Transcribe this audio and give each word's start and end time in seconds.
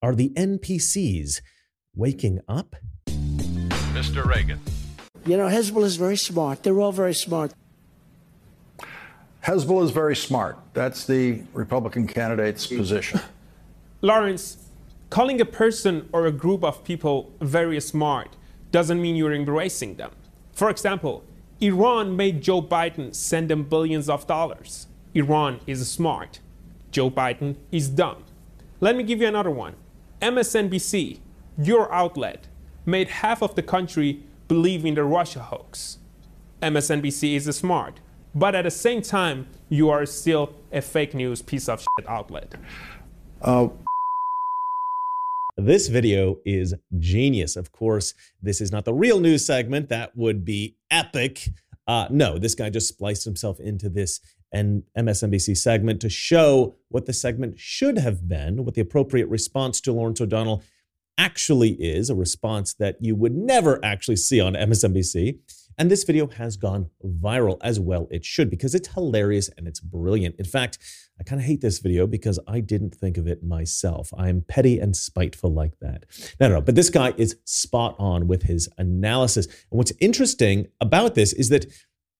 Are 0.00 0.14
the 0.14 0.30
NPCs 0.30 1.40
waking 1.96 2.40
up? 2.46 2.76
Mr. 3.08 4.24
Reagan. 4.24 4.60
You 5.26 5.36
know, 5.36 5.48
Hezbollah 5.48 5.86
is 5.86 5.96
very 5.96 6.16
smart. 6.16 6.62
They're 6.62 6.78
all 6.78 6.92
very 6.92 7.14
smart. 7.14 7.52
Hezbollah 9.42 9.84
is 9.84 9.90
very 9.90 10.14
smart. 10.14 10.56
That's 10.72 11.04
the 11.04 11.42
Republican 11.52 12.06
candidate's 12.06 12.68
position. 12.68 13.20
Lawrence, 14.00 14.68
calling 15.10 15.40
a 15.40 15.44
person 15.44 16.08
or 16.12 16.26
a 16.26 16.32
group 16.32 16.62
of 16.62 16.84
people 16.84 17.32
very 17.40 17.80
smart 17.80 18.36
doesn't 18.70 19.02
mean 19.02 19.16
you're 19.16 19.34
embracing 19.34 19.96
them. 19.96 20.12
For 20.52 20.70
example, 20.70 21.24
Iran 21.60 22.14
made 22.16 22.40
Joe 22.40 22.62
Biden 22.62 23.12
send 23.12 23.50
them 23.50 23.64
billions 23.64 24.08
of 24.08 24.28
dollars. 24.28 24.86
Iran 25.14 25.58
is 25.66 25.90
smart. 25.90 26.38
Joe 26.92 27.10
Biden 27.10 27.56
is 27.72 27.88
dumb. 27.88 28.22
Let 28.80 28.94
me 28.94 29.02
give 29.02 29.20
you 29.20 29.26
another 29.26 29.50
one. 29.50 29.74
MSNBC, 30.20 31.20
your 31.56 31.92
outlet, 31.92 32.48
made 32.84 33.08
half 33.08 33.42
of 33.42 33.54
the 33.54 33.62
country 33.62 34.22
believe 34.48 34.84
in 34.84 34.94
the 34.94 35.04
Russia 35.04 35.40
hoax. 35.40 35.98
MSNBC 36.60 37.34
is 37.36 37.44
smart, 37.56 38.00
but 38.34 38.54
at 38.54 38.62
the 38.62 38.70
same 38.70 39.00
time, 39.02 39.46
you 39.68 39.90
are 39.90 40.04
still 40.06 40.54
a 40.72 40.80
fake 40.80 41.14
news 41.14 41.40
piece 41.42 41.68
of 41.68 41.80
shit 41.80 42.08
outlet. 42.08 42.54
Uh, 43.40 43.68
This 45.56 45.88
video 45.88 46.38
is 46.44 46.74
genius. 46.98 47.56
Of 47.56 47.72
course, 47.72 48.14
this 48.40 48.60
is 48.60 48.70
not 48.70 48.84
the 48.84 48.94
real 48.94 49.18
news 49.18 49.44
segment. 49.44 49.88
That 49.88 50.16
would 50.16 50.44
be 50.44 50.76
epic. 50.90 51.48
Uh, 51.86 52.06
no, 52.10 52.38
this 52.38 52.54
guy 52.54 52.70
just 52.70 52.88
spliced 52.88 53.24
himself 53.24 53.58
into 53.58 53.88
this 53.88 54.20
and 54.52 54.82
MSNBC 54.96 55.56
segment 55.56 56.00
to 56.00 56.08
show 56.08 56.76
what 56.88 57.06
the 57.06 57.12
segment 57.12 57.58
should 57.58 57.98
have 57.98 58.28
been, 58.28 58.64
what 58.64 58.74
the 58.74 58.80
appropriate 58.80 59.28
response 59.28 59.80
to 59.82 59.92
Lawrence 59.92 60.20
O'Donnell 60.20 60.62
actually 61.18 61.70
is, 61.72 62.08
a 62.08 62.14
response 62.14 62.74
that 62.74 62.96
you 63.00 63.14
would 63.14 63.34
never 63.34 63.84
actually 63.84 64.16
see 64.16 64.40
on 64.40 64.54
MSNBC. 64.54 65.38
And 65.76 65.90
this 65.90 66.02
video 66.02 66.26
has 66.26 66.56
gone 66.56 66.90
viral 67.04 67.58
as 67.62 67.78
well 67.78 68.08
it 68.10 68.24
should 68.24 68.50
because 68.50 68.74
it's 68.74 68.88
hilarious 68.88 69.48
and 69.56 69.68
it's 69.68 69.78
brilliant. 69.78 70.34
In 70.36 70.44
fact, 70.44 70.78
I 71.20 71.24
kind 71.24 71.40
of 71.40 71.46
hate 71.46 71.60
this 71.60 71.78
video 71.78 72.06
because 72.06 72.38
I 72.48 72.60
didn't 72.60 72.94
think 72.94 73.16
of 73.16 73.28
it 73.28 73.44
myself. 73.44 74.12
I 74.16 74.28
am 74.28 74.42
petty 74.42 74.80
and 74.80 74.96
spiteful 74.96 75.52
like 75.52 75.78
that. 75.80 76.04
No, 76.40 76.48
no, 76.48 76.54
no, 76.56 76.60
but 76.60 76.74
this 76.74 76.90
guy 76.90 77.14
is 77.16 77.36
spot 77.44 77.94
on 77.98 78.26
with 78.26 78.42
his 78.42 78.68
analysis. 78.76 79.46
And 79.46 79.78
what's 79.78 79.92
interesting 80.00 80.66
about 80.80 81.14
this 81.14 81.32
is 81.32 81.48
that 81.50 81.66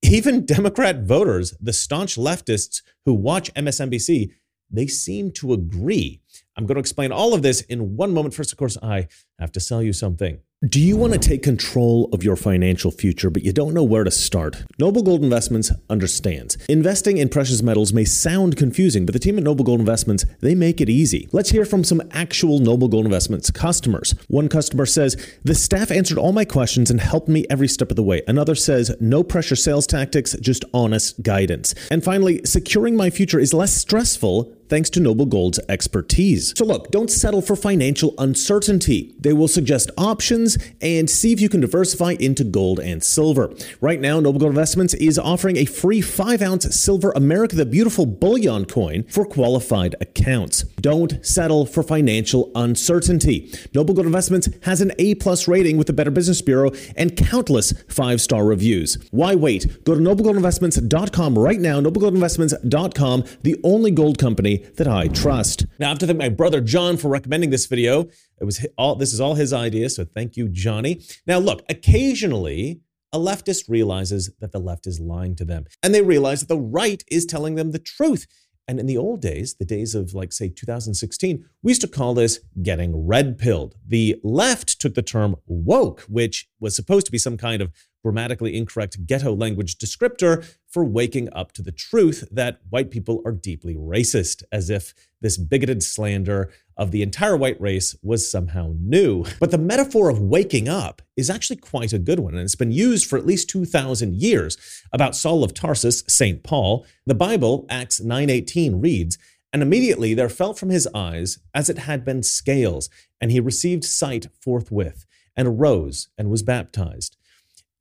even 0.03 0.47
Democrat 0.47 1.03
voters, 1.03 1.55
the 1.61 1.73
staunch 1.73 2.17
leftists 2.17 2.83
who 3.05 3.15
watch 3.15 3.53
MSNBC, 3.55 4.33
they 4.71 4.87
seem 4.87 5.31
to 5.33 5.53
agree. 5.53 6.21
I'm 6.57 6.67
going 6.67 6.77
to 6.77 6.81
explain 6.81 7.13
all 7.13 7.35
of 7.35 7.43
this 7.43 7.63
in 7.63 7.97
one 7.97 8.13
moment. 8.13 8.35
First, 8.35 8.53
of 8.53 8.59
course, 8.59 8.77
I 8.83 9.09
have 9.39 9.53
to 9.53 9.61
sell 9.61 9.83
you 9.83 9.93
something. 9.93 10.41
Do 10.67 10.81
you 10.81 10.97
want 10.97 11.13
to 11.13 11.21
take 11.21 11.45
control 11.45 12.09
of 12.13 12.25
your 12.25 12.35
financial 12.35 12.91
future, 12.91 13.31
but 13.31 13.45
you 13.45 13.53
don't 13.53 13.75
know 13.75 13.85
where 13.85 14.03
to 14.03 14.11
start? 14.11 14.65
Noble 14.77 15.05
Gold 15.05 15.23
Investments 15.23 15.71
understands. 15.89 16.59
Investing 16.69 17.19
in 17.19 17.29
precious 17.29 17.63
metals 17.63 17.93
may 17.93 18.05
sound 18.05 18.57
confusing, 18.57 19.07
but 19.07 19.13
the 19.13 19.21
team 19.21 19.39
at 19.39 19.45
Noble 19.45 19.65
Gold 19.65 19.79
Investments, 19.79 20.25
they 20.41 20.57
make 20.57 20.81
it 20.81 20.89
easy. 20.89 21.29
Let's 21.31 21.51
hear 21.51 21.65
from 21.65 21.85
some 21.85 22.03
actual 22.11 22.59
Noble 22.59 22.89
Gold 22.89 23.05
Investments 23.05 23.53
customers. 23.53 24.17
One 24.27 24.49
customer 24.49 24.85
says, 24.85 25.17
The 25.45 25.55
staff 25.55 25.93
answered 25.93 26.19
all 26.19 26.33
my 26.33 26.45
questions 26.45 26.91
and 26.91 27.01
helped 27.01 27.29
me 27.29 27.47
every 27.49 27.69
step 27.69 27.91
of 27.91 27.97
the 27.97 28.03
way. 28.03 28.23
Another 28.27 28.57
says, 28.57 28.97
No 28.99 29.23
pressure 29.23 29.55
sales 29.55 29.87
tactics, 29.87 30.35
just 30.41 30.65
honest 30.75 31.23
guidance. 31.23 31.73
And 31.89 32.03
finally, 32.03 32.41
securing 32.45 32.97
my 32.97 33.11
future 33.11 33.39
is 33.39 33.55
less 33.55 33.73
stressful 33.73 34.53
thanks 34.69 34.91
to 34.91 35.01
Noble 35.01 35.27
Gold's 35.27 35.61
expertise. 35.69 36.53
So 36.57 36.65
look, 36.65 36.91
don't 36.91 37.11
settle 37.11 37.43
for 37.43 37.57
financial 37.57 38.15
uncertainty. 38.19 39.15
They 39.19 39.33
will 39.33 39.49
suggest 39.49 39.91
options 39.97 40.59
and 40.81 41.09
see 41.09 41.33
if 41.33 41.41
you 41.41 41.49
can 41.49 41.61
diversify 41.61 42.17
into 42.21 42.45
gold 42.45 42.81
and 42.81 43.03
silver. 43.03 43.53
Right 43.81 44.01
now, 44.01 44.21
Noble 44.21 44.41
Gold 44.41 44.51
Investments 44.51 44.95
is 44.95 45.19
offering 45.19 45.57
a 45.57 45.65
free 45.65 46.01
5 46.01 46.43
ounce 46.43 46.75
silver 46.75 47.13
America 47.17 47.57
the 47.57 47.67
Beautiful 47.67 48.07
bullion 48.07 48.65
coin 48.65 49.05
for 49.05 49.25
qualified 49.25 49.95
accounts. 50.01 50.63
Don't 50.81 51.25
settle 51.25 51.67
for 51.67 51.83
financial 51.83 52.51
uncertainty. 52.55 53.53
Noble 53.75 53.95
Gold 53.95 54.07
Investments 54.07 54.49
has 54.63 54.81
an 54.81 54.93
A 54.99 55.15
plus 55.17 55.49
rating 55.49 55.77
with 55.77 55.87
the 55.87 55.93
Better 55.93 56.11
Business 56.11 56.43
Bureau 56.43 56.71
and 56.97 57.17
countless 57.17 57.73
five 57.89 58.21
star 58.21 58.45
reviews. 58.45 58.99
Why 59.11 59.35
wait? 59.35 59.85
Go 59.85 59.95
to 59.95 60.01
noblegoldinvestments.com 60.01 61.39
right 61.39 61.61
now, 61.61 61.81
noblegoldinvestments.com, 61.81 63.25
the 63.43 63.61
only 63.65 63.91
gold 63.91 64.19
company 64.19 64.58
that 64.77 64.89
I 64.89 65.09
trust. 65.09 65.67
Now, 65.79 65.87
I 65.87 65.89
have 65.91 65.99
to 65.99 66.07
thank 66.07 66.19
my 66.19 66.29
brother 66.29 66.61
John 66.61 66.97
for 66.97 67.09
recommending 67.09 67.51
this 67.51 67.67
video. 67.67 68.09
It 68.41 68.45
was 68.45 68.67
all 68.77 68.95
this 68.95 69.13
is 69.13 69.21
all 69.21 69.35
his 69.35 69.53
idea, 69.53 69.91
so 69.91 70.05
thank 70.05 70.37
you, 70.37 70.49
Johnny. 70.49 71.03
Now, 71.27 71.39
look, 71.39 71.63
occasionally 71.69 72.81
a 73.13 73.19
leftist 73.19 73.69
realizes 73.69 74.31
that 74.41 74.53
the 74.53 74.59
left 74.59 74.87
is 74.87 75.01
lying 75.01 75.35
to 75.37 75.45
them, 75.45 75.65
and 75.83 75.95
they 75.95 76.03
realize 76.03 76.41
that 76.41 76.49
the 76.49 76.59
right 76.59 77.03
is 77.11 77.25
telling 77.25 77.55
them 77.55 77.73
the 77.73 77.79
truth. 77.79 78.27
And 78.69 78.79
in 78.79 78.85
the 78.85 78.99
old 78.99 79.23
days, 79.23 79.55
the 79.59 79.65
days 79.65 79.95
of 79.95 80.13
like, 80.13 80.31
say, 80.31 80.51
2016, 80.51 81.43
we 81.63 81.71
used 81.71 81.81
to 81.81 81.89
call 81.89 82.13
this 82.13 82.41
getting 82.63 83.07
red 83.07 83.39
pilled. 83.39 83.77
The 83.87 84.21
left 84.23 84.79
took 84.79 84.95
the 84.95 85.01
term 85.01 85.37
woke, 85.47 86.03
which 86.03 86.49
was 86.61 86.77
supposed 86.77 87.07
to 87.07 87.13
be 87.13 87.17
some 87.17 87.39
kind 87.39 87.63
of 87.63 87.73
grammatically 88.03 88.57
incorrect 88.57 89.07
ghetto 89.07 89.35
language 89.35 89.77
descriptor 89.77 90.55
for 90.67 90.85
waking 90.85 91.29
up 91.33 91.53
to 91.53 91.63
the 91.63 91.73
truth 91.73 92.29
that 92.31 92.61
white 92.71 92.91
people 92.91 93.23
are 93.25 93.33
deeply 93.33 93.75
racist, 93.75 94.43
as 94.53 94.71
if 94.71 94.95
this 95.21 95.37
bigoted 95.37 95.83
slander 95.83 96.51
of 96.77 96.91
the 96.91 97.03
entire 97.03 97.37
white 97.37 97.61
race 97.61 97.97
was 98.03 98.31
somehow 98.31 98.73
new. 98.79 99.25
But 99.41 99.51
the 99.51 99.59
metaphor 99.59 100.09
of 100.09 100.21
waking 100.21 100.69
up 100.69 101.03
is 101.17 101.29
actually 101.29 101.57
quite 101.57 101.93
a 101.93 101.99
good 101.99 102.21
one, 102.21 102.35
and 102.35 102.43
it's 102.43 102.55
been 102.55 102.71
used 102.71 103.09
for 103.09 103.19
at 103.19 103.27
least 103.27 103.51
2,000 103.51 104.15
years. 104.15 104.57
About 104.93 105.17
Saul 105.17 105.43
of 105.43 105.55
Tarsus, 105.55 106.05
St. 106.07 106.43
Paul, 106.43 106.87
the 107.05 107.15
Bible, 107.15 107.67
Acts 107.69 108.01
9.18, 108.01 108.83
reads, 108.83 109.19
And 109.53 109.63
immediately 109.63 110.15
there 110.15 110.29
fell 110.29 110.55
from 110.55 110.69
his 110.69 110.87
eyes 110.95 111.39
as 111.53 111.69
it 111.69 111.79
had 111.79 112.05
been 112.05 112.23
scales, 112.23 112.89
and 113.21 113.33
he 113.33 113.41
received 113.41 113.85
sight 113.85 114.29
forthwith, 114.41 115.05
and 115.37 115.49
arose 115.49 116.09
and 116.17 116.31
was 116.31 116.43
baptized. 116.43 117.17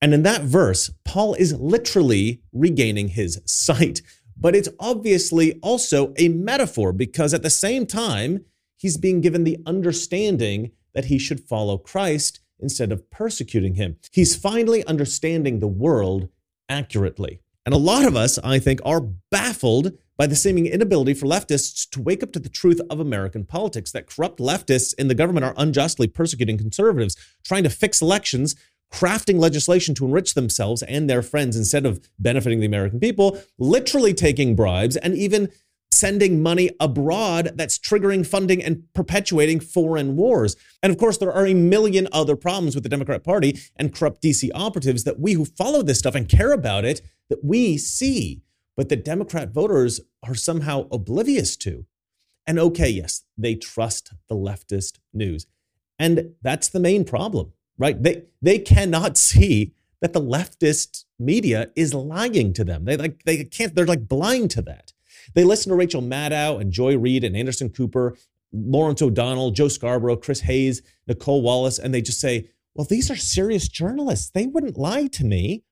And 0.01 0.13
in 0.13 0.23
that 0.23 0.43
verse, 0.43 0.91
Paul 1.03 1.33
is 1.35 1.53
literally 1.53 2.41
regaining 2.53 3.09
his 3.09 3.41
sight. 3.45 4.01
But 4.39 4.55
it's 4.55 4.69
obviously 4.79 5.59
also 5.63 6.13
a 6.17 6.29
metaphor 6.29 6.93
because 6.93 7.33
at 7.33 7.41
the 7.41 7.49
same 7.49 7.85
time, 7.87 8.45
he's 8.75 8.97
being 8.97 9.21
given 9.21 9.43
the 9.43 9.57
understanding 9.65 10.71
that 10.93 11.05
he 11.05 11.17
should 11.17 11.39
follow 11.39 11.77
Christ 11.77 12.39
instead 12.59 12.91
of 12.91 13.09
persecuting 13.09 13.75
him. 13.75 13.97
He's 14.11 14.35
finally 14.35 14.85
understanding 14.85 15.59
the 15.59 15.67
world 15.67 16.29
accurately. 16.69 17.41
And 17.65 17.73
a 17.73 17.77
lot 17.77 18.05
of 18.05 18.15
us, 18.15 18.37
I 18.39 18.59
think, 18.59 18.79
are 18.85 19.01
baffled 19.01 19.91
by 20.17 20.25
the 20.25 20.35
seeming 20.35 20.65
inability 20.65 21.13
for 21.13 21.27
leftists 21.27 21.87
to 21.91 22.01
wake 22.01 22.23
up 22.23 22.31
to 22.31 22.39
the 22.39 22.49
truth 22.49 22.81
of 22.89 22.99
American 22.99 23.45
politics 23.45 23.91
that 23.91 24.07
corrupt 24.07 24.39
leftists 24.39 24.93
in 24.97 25.07
the 25.07 25.15
government 25.15 25.45
are 25.45 25.53
unjustly 25.57 26.07
persecuting 26.07 26.57
conservatives, 26.57 27.15
trying 27.43 27.63
to 27.63 27.69
fix 27.69 28.01
elections, 28.01 28.55
crafting 28.91 29.39
legislation 29.39 29.93
to 29.95 30.05
enrich 30.05 30.33
themselves 30.33 30.83
and 30.83 31.09
their 31.09 31.21
friends 31.21 31.55
instead 31.55 31.85
of 31.85 31.99
benefiting 32.19 32.59
the 32.59 32.65
American 32.65 32.99
people, 32.99 33.39
literally 33.57 34.13
taking 34.13 34.55
bribes, 34.55 34.95
and 34.97 35.15
even 35.15 35.49
sending 35.91 36.43
money 36.43 36.69
abroad 36.79 37.51
that's 37.55 37.79
triggering 37.79 38.25
funding 38.25 38.63
and 38.63 38.83
perpetuating 38.93 39.59
foreign 39.59 40.15
wars. 40.15 40.55
And 40.83 40.91
of 40.91 40.97
course, 40.97 41.17
there 41.17 41.33
are 41.33 41.47
a 41.47 41.53
million 41.53 42.07
other 42.11 42.35
problems 42.35 42.75
with 42.75 42.83
the 42.83 42.89
Democrat 42.89 43.23
Party 43.23 43.59
and 43.75 43.93
corrupt 43.93 44.21
DC 44.21 44.49
operatives 44.53 45.03
that 45.05 45.19
we 45.19 45.33
who 45.33 45.45
follow 45.45 45.81
this 45.81 45.99
stuff 45.99 46.15
and 46.15 46.29
care 46.29 46.51
about 46.51 46.85
it 46.85 47.01
that 47.29 47.43
we 47.43 47.77
see, 47.77 48.41
but 48.75 48.89
that 48.89 49.05
Democrat 49.05 49.49
voters 49.49 49.99
are 50.23 50.35
somehow 50.35 50.87
oblivious 50.91 51.55
to. 51.57 51.85
And 52.45 52.59
okay, 52.59 52.89
yes, 52.89 53.23
they 53.37 53.55
trust 53.55 54.13
the 54.29 54.35
leftist 54.35 54.99
news. 55.13 55.47
And 55.99 56.35
that's 56.41 56.69
the 56.69 56.79
main 56.79 57.03
problem 57.03 57.53
right? 57.77 58.01
They 58.01 58.23
they 58.41 58.59
cannot 58.59 59.17
see 59.17 59.73
that 60.01 60.13
the 60.13 60.21
leftist 60.21 61.05
media 61.19 61.71
is 61.75 61.93
lying 61.93 62.53
to 62.53 62.63
them. 62.63 62.85
They 62.85 62.97
like 62.97 63.23
they 63.23 63.43
can't. 63.43 63.73
They're 63.75 63.85
like 63.85 64.07
blind 64.07 64.51
to 64.51 64.61
that. 64.63 64.93
They 65.33 65.43
listen 65.43 65.71
to 65.71 65.75
Rachel 65.75 66.01
Maddow 66.01 66.59
and 66.59 66.71
Joy 66.71 66.97
Reid 66.97 67.23
and 67.23 67.35
Anderson 67.35 67.69
Cooper, 67.69 68.15
Lawrence 68.53 69.01
O'Donnell, 69.01 69.51
Joe 69.51 69.67
Scarborough, 69.67 70.15
Chris 70.15 70.41
Hayes, 70.41 70.81
Nicolle 71.07 71.41
Wallace, 71.41 71.79
and 71.79 71.93
they 71.93 72.01
just 72.01 72.19
say, 72.19 72.49
"Well, 72.75 72.85
these 72.85 73.11
are 73.11 73.15
serious 73.15 73.67
journalists. 73.67 74.29
They 74.29 74.45
wouldn't 74.45 74.77
lie 74.77 75.07
to 75.07 75.25
me." 75.25 75.63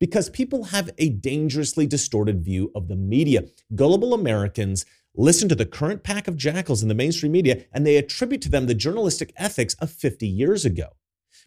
Because 0.00 0.28
people 0.28 0.64
have 0.64 0.90
a 0.98 1.08
dangerously 1.08 1.86
distorted 1.86 2.44
view 2.44 2.70
of 2.74 2.88
the 2.88 2.96
media. 2.96 3.44
Gullible 3.74 4.12
Americans 4.12 4.84
listen 5.14 5.48
to 5.48 5.54
the 5.54 5.64
current 5.64 6.02
pack 6.02 6.26
of 6.26 6.36
jackals 6.36 6.82
in 6.82 6.88
the 6.88 6.94
mainstream 6.94 7.32
media 7.32 7.64
and 7.72 7.86
they 7.86 7.96
attribute 7.96 8.42
to 8.42 8.48
them 8.50 8.66
the 8.66 8.74
journalistic 8.74 9.32
ethics 9.36 9.74
of 9.74 9.90
50 9.90 10.26
years 10.26 10.64
ago. 10.64 10.88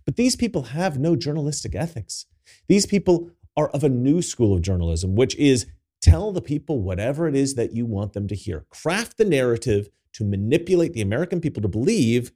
But 0.07 0.15
these 0.15 0.37
people 0.37 0.63
have 0.63 0.97
no 0.97 1.17
journalistic 1.17 1.75
ethics. 1.75 2.27
These 2.69 2.85
people 2.85 3.29
are 3.57 3.67
of 3.71 3.83
a 3.83 3.89
new 3.89 4.21
school 4.21 4.55
of 4.55 4.61
journalism, 4.61 5.15
which 5.15 5.35
is 5.35 5.67
tell 6.01 6.31
the 6.31 6.41
people 6.41 6.81
whatever 6.81 7.27
it 7.27 7.35
is 7.35 7.55
that 7.55 7.73
you 7.73 7.85
want 7.85 8.13
them 8.13 8.25
to 8.29 8.35
hear. 8.35 8.65
Craft 8.69 9.17
the 9.17 9.25
narrative 9.25 9.89
to 10.13 10.23
manipulate 10.23 10.93
the 10.93 11.01
American 11.01 11.41
people 11.41 11.61
to 11.61 11.67
believe 11.67 12.31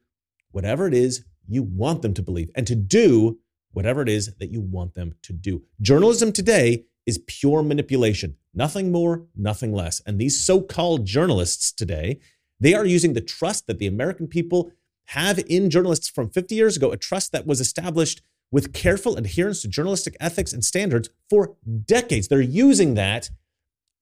whatever 0.51 0.85
it 0.85 0.93
is 0.93 1.23
you 1.47 1.63
want 1.63 2.01
them 2.01 2.13
to 2.13 2.21
believe 2.21 2.51
and 2.55 2.67
to 2.67 2.75
do 2.75 3.39
whatever 3.71 4.01
it 4.01 4.09
is 4.09 4.35
that 4.35 4.51
you 4.51 4.59
want 4.59 4.93
them 4.93 5.15
to 5.21 5.31
do. 5.31 5.63
Journalism 5.79 6.33
today 6.33 6.83
is 7.05 7.23
pure 7.25 7.63
manipulation, 7.63 8.35
nothing 8.53 8.91
more, 8.91 9.27
nothing 9.33 9.71
less. 9.71 10.01
And 10.05 10.19
these 10.19 10.45
so 10.45 10.59
called 10.59 11.05
journalists 11.05 11.71
today, 11.71 12.19
they 12.59 12.73
are 12.73 12.85
using 12.85 13.13
the 13.13 13.21
trust 13.21 13.67
that 13.67 13.79
the 13.79 13.87
American 13.87 14.27
people 14.27 14.73
have 15.11 15.39
in 15.47 15.69
journalists 15.69 16.09
from 16.09 16.29
50 16.29 16.55
years 16.55 16.77
ago, 16.77 16.91
a 16.91 16.97
trust 16.97 17.33
that 17.33 17.45
was 17.45 17.59
established 17.59 18.21
with 18.49 18.73
careful 18.73 19.17
adherence 19.17 19.61
to 19.61 19.67
journalistic 19.67 20.15
ethics 20.19 20.53
and 20.53 20.63
standards 20.63 21.09
for 21.29 21.55
decades. 21.85 22.27
They're 22.27 22.41
using 22.41 22.93
that 22.95 23.29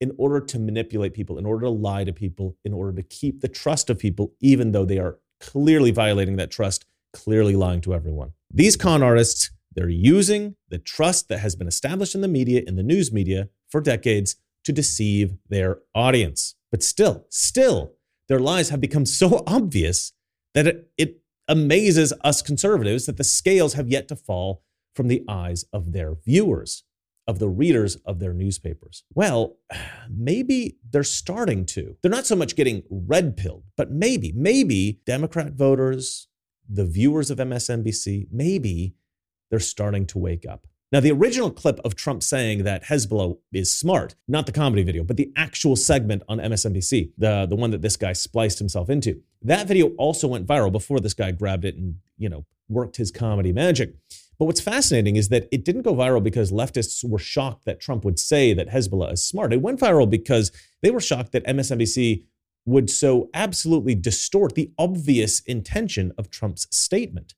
in 0.00 0.12
order 0.18 0.40
to 0.40 0.58
manipulate 0.58 1.12
people, 1.12 1.36
in 1.36 1.46
order 1.46 1.62
to 1.62 1.70
lie 1.70 2.04
to 2.04 2.12
people, 2.12 2.56
in 2.64 2.72
order 2.72 2.92
to 2.92 3.02
keep 3.02 3.40
the 3.40 3.48
trust 3.48 3.90
of 3.90 3.98
people, 3.98 4.32
even 4.40 4.70
though 4.70 4.84
they 4.84 4.98
are 4.98 5.18
clearly 5.40 5.90
violating 5.90 6.36
that 6.36 6.50
trust, 6.50 6.84
clearly 7.12 7.56
lying 7.56 7.80
to 7.80 7.92
everyone. 7.92 8.32
These 8.52 8.76
con 8.76 9.02
artists, 9.02 9.50
they're 9.74 9.88
using 9.88 10.54
the 10.68 10.78
trust 10.78 11.28
that 11.28 11.38
has 11.38 11.56
been 11.56 11.68
established 11.68 12.14
in 12.14 12.20
the 12.20 12.28
media, 12.28 12.62
in 12.66 12.76
the 12.76 12.82
news 12.84 13.12
media 13.12 13.48
for 13.68 13.80
decades 13.80 14.36
to 14.64 14.72
deceive 14.72 15.34
their 15.48 15.78
audience. 15.92 16.54
But 16.70 16.84
still, 16.84 17.26
still, 17.30 17.94
their 18.28 18.38
lies 18.38 18.68
have 18.68 18.80
become 18.80 19.06
so 19.06 19.42
obvious 19.46 20.12
that 20.54 20.66
it, 20.66 20.90
it 20.96 21.20
amazes 21.48 22.12
us 22.22 22.42
conservatives 22.42 23.06
that 23.06 23.16
the 23.16 23.24
scales 23.24 23.74
have 23.74 23.88
yet 23.88 24.08
to 24.08 24.16
fall 24.16 24.62
from 24.94 25.08
the 25.08 25.24
eyes 25.28 25.64
of 25.72 25.92
their 25.92 26.14
viewers, 26.14 26.84
of 27.26 27.38
the 27.38 27.48
readers 27.48 27.96
of 28.06 28.18
their 28.18 28.32
newspapers. 28.32 29.04
Well, 29.14 29.56
maybe 30.10 30.78
they're 30.88 31.02
starting 31.02 31.66
to. 31.66 31.96
They're 32.02 32.10
not 32.10 32.26
so 32.26 32.36
much 32.36 32.56
getting 32.56 32.82
red 32.90 33.36
pilled, 33.36 33.64
but 33.76 33.90
maybe, 33.90 34.32
maybe 34.32 35.00
Democrat 35.06 35.52
voters, 35.52 36.28
the 36.68 36.86
viewers 36.86 37.30
of 37.30 37.38
MSNBC, 37.38 38.28
maybe 38.30 38.94
they're 39.50 39.58
starting 39.58 40.06
to 40.06 40.18
wake 40.18 40.46
up. 40.46 40.66
Now, 40.92 40.98
the 40.98 41.12
original 41.12 41.52
clip 41.52 41.78
of 41.84 41.94
Trump 41.94 42.22
saying 42.22 42.64
that 42.64 42.84
Hezbollah 42.84 43.38
is 43.52 43.70
smart, 43.70 44.16
not 44.26 44.46
the 44.46 44.52
comedy 44.52 44.82
video, 44.82 45.04
but 45.04 45.16
the 45.16 45.32
actual 45.36 45.76
segment 45.76 46.24
on 46.28 46.38
MSNBC, 46.38 47.12
the, 47.16 47.46
the 47.48 47.54
one 47.54 47.70
that 47.70 47.80
this 47.80 47.96
guy 47.96 48.12
spliced 48.12 48.58
himself 48.58 48.90
into, 48.90 49.22
that 49.42 49.68
video 49.68 49.88
also 49.98 50.26
went 50.26 50.48
viral 50.48 50.72
before 50.72 50.98
this 50.98 51.14
guy 51.14 51.30
grabbed 51.30 51.64
it 51.64 51.76
and, 51.76 51.96
you 52.18 52.28
know, 52.28 52.44
worked 52.68 52.96
his 52.96 53.12
comedy 53.12 53.52
magic. 53.52 53.94
But 54.36 54.46
what's 54.46 54.60
fascinating 54.60 55.14
is 55.14 55.28
that 55.28 55.46
it 55.52 55.64
didn't 55.64 55.82
go 55.82 55.94
viral 55.94 56.22
because 56.22 56.50
leftists 56.50 57.08
were 57.08 57.18
shocked 57.18 57.66
that 57.66 57.80
Trump 57.80 58.04
would 58.04 58.18
say 58.18 58.52
that 58.52 58.70
Hezbollah 58.70 59.12
is 59.12 59.22
smart. 59.22 59.52
It 59.52 59.62
went 59.62 59.78
viral 59.78 60.10
because 60.10 60.50
they 60.82 60.90
were 60.90 61.00
shocked 61.00 61.32
that 61.32 61.46
MSNBC 61.46 62.24
would 62.64 62.90
so 62.90 63.30
absolutely 63.32 63.94
distort 63.94 64.54
the 64.54 64.72
obvious 64.76 65.40
intention 65.40 66.12
of 66.18 66.30
Trump's 66.30 66.66
statement. 66.74 67.34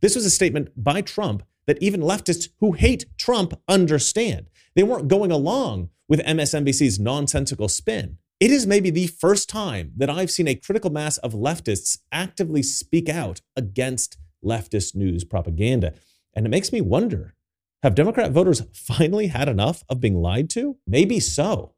This 0.00 0.14
was 0.14 0.24
a 0.24 0.30
statement 0.30 0.70
by 0.76 1.00
Trump 1.00 1.42
that 1.66 1.82
even 1.82 2.00
leftists 2.00 2.48
who 2.60 2.72
hate 2.72 3.06
Trump 3.16 3.54
understand. 3.68 4.48
They 4.74 4.82
weren't 4.82 5.08
going 5.08 5.30
along 5.30 5.90
with 6.08 6.20
MSNBC's 6.20 6.98
nonsensical 6.98 7.68
spin. 7.68 8.18
It 8.40 8.50
is 8.50 8.66
maybe 8.66 8.90
the 8.90 9.06
first 9.06 9.48
time 9.48 9.92
that 9.96 10.10
I've 10.10 10.30
seen 10.30 10.48
a 10.48 10.54
critical 10.54 10.90
mass 10.90 11.16
of 11.18 11.32
leftists 11.32 11.98
actively 12.10 12.62
speak 12.62 13.08
out 13.08 13.40
against 13.56 14.16
leftist 14.44 14.96
news 14.96 15.24
propaganda. 15.24 15.94
And 16.34 16.46
it 16.46 16.48
makes 16.48 16.72
me 16.72 16.80
wonder 16.80 17.34
have 17.82 17.94
Democrat 17.94 18.30
voters 18.30 18.62
finally 18.72 19.28
had 19.28 19.48
enough 19.48 19.84
of 19.88 20.00
being 20.00 20.20
lied 20.20 20.50
to? 20.50 20.76
Maybe 20.86 21.20
so. 21.20 21.74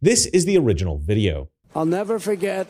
This 0.00 0.26
is 0.26 0.44
the 0.44 0.58
original 0.58 0.98
video. 0.98 1.48
I'll 1.74 1.86
never 1.86 2.18
forget 2.18 2.66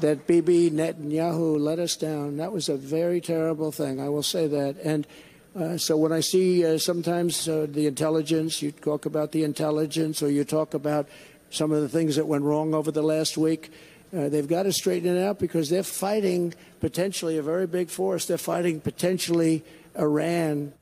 that 0.00 0.26
Bibi 0.26 0.70
Netanyahu 0.70 1.58
let 1.60 1.78
us 1.78 1.96
down. 1.96 2.36
That 2.36 2.52
was 2.52 2.68
a 2.68 2.76
very 2.76 3.20
terrible 3.20 3.70
thing. 3.70 4.00
I 4.00 4.08
will 4.08 4.22
say 4.22 4.46
that. 4.46 4.76
And 4.82 5.06
uh, 5.54 5.76
so 5.76 5.96
when 5.98 6.12
I 6.12 6.20
see 6.20 6.64
uh, 6.64 6.78
sometimes 6.78 7.46
uh, 7.46 7.66
the 7.68 7.86
intelligence, 7.86 8.62
you 8.62 8.72
talk 8.72 9.04
about 9.04 9.32
the 9.32 9.44
intelligence 9.44 10.22
or 10.22 10.30
you 10.30 10.44
talk 10.44 10.72
about 10.72 11.08
some 11.50 11.72
of 11.72 11.82
the 11.82 11.88
things 11.88 12.16
that 12.16 12.26
went 12.26 12.44
wrong 12.44 12.72
over 12.72 12.90
the 12.90 13.02
last 13.02 13.36
week, 13.36 13.70
uh, 14.16 14.30
they've 14.30 14.48
got 14.48 14.62
to 14.62 14.72
straighten 14.72 15.14
it 15.14 15.22
out 15.22 15.38
because 15.38 15.68
they're 15.68 15.82
fighting 15.82 16.54
potentially 16.80 17.36
a 17.36 17.42
very 17.42 17.66
big 17.66 17.90
force. 17.90 18.24
They're 18.26 18.38
fighting 18.38 18.80
potentially 18.80 19.62
Iran. 19.98 20.72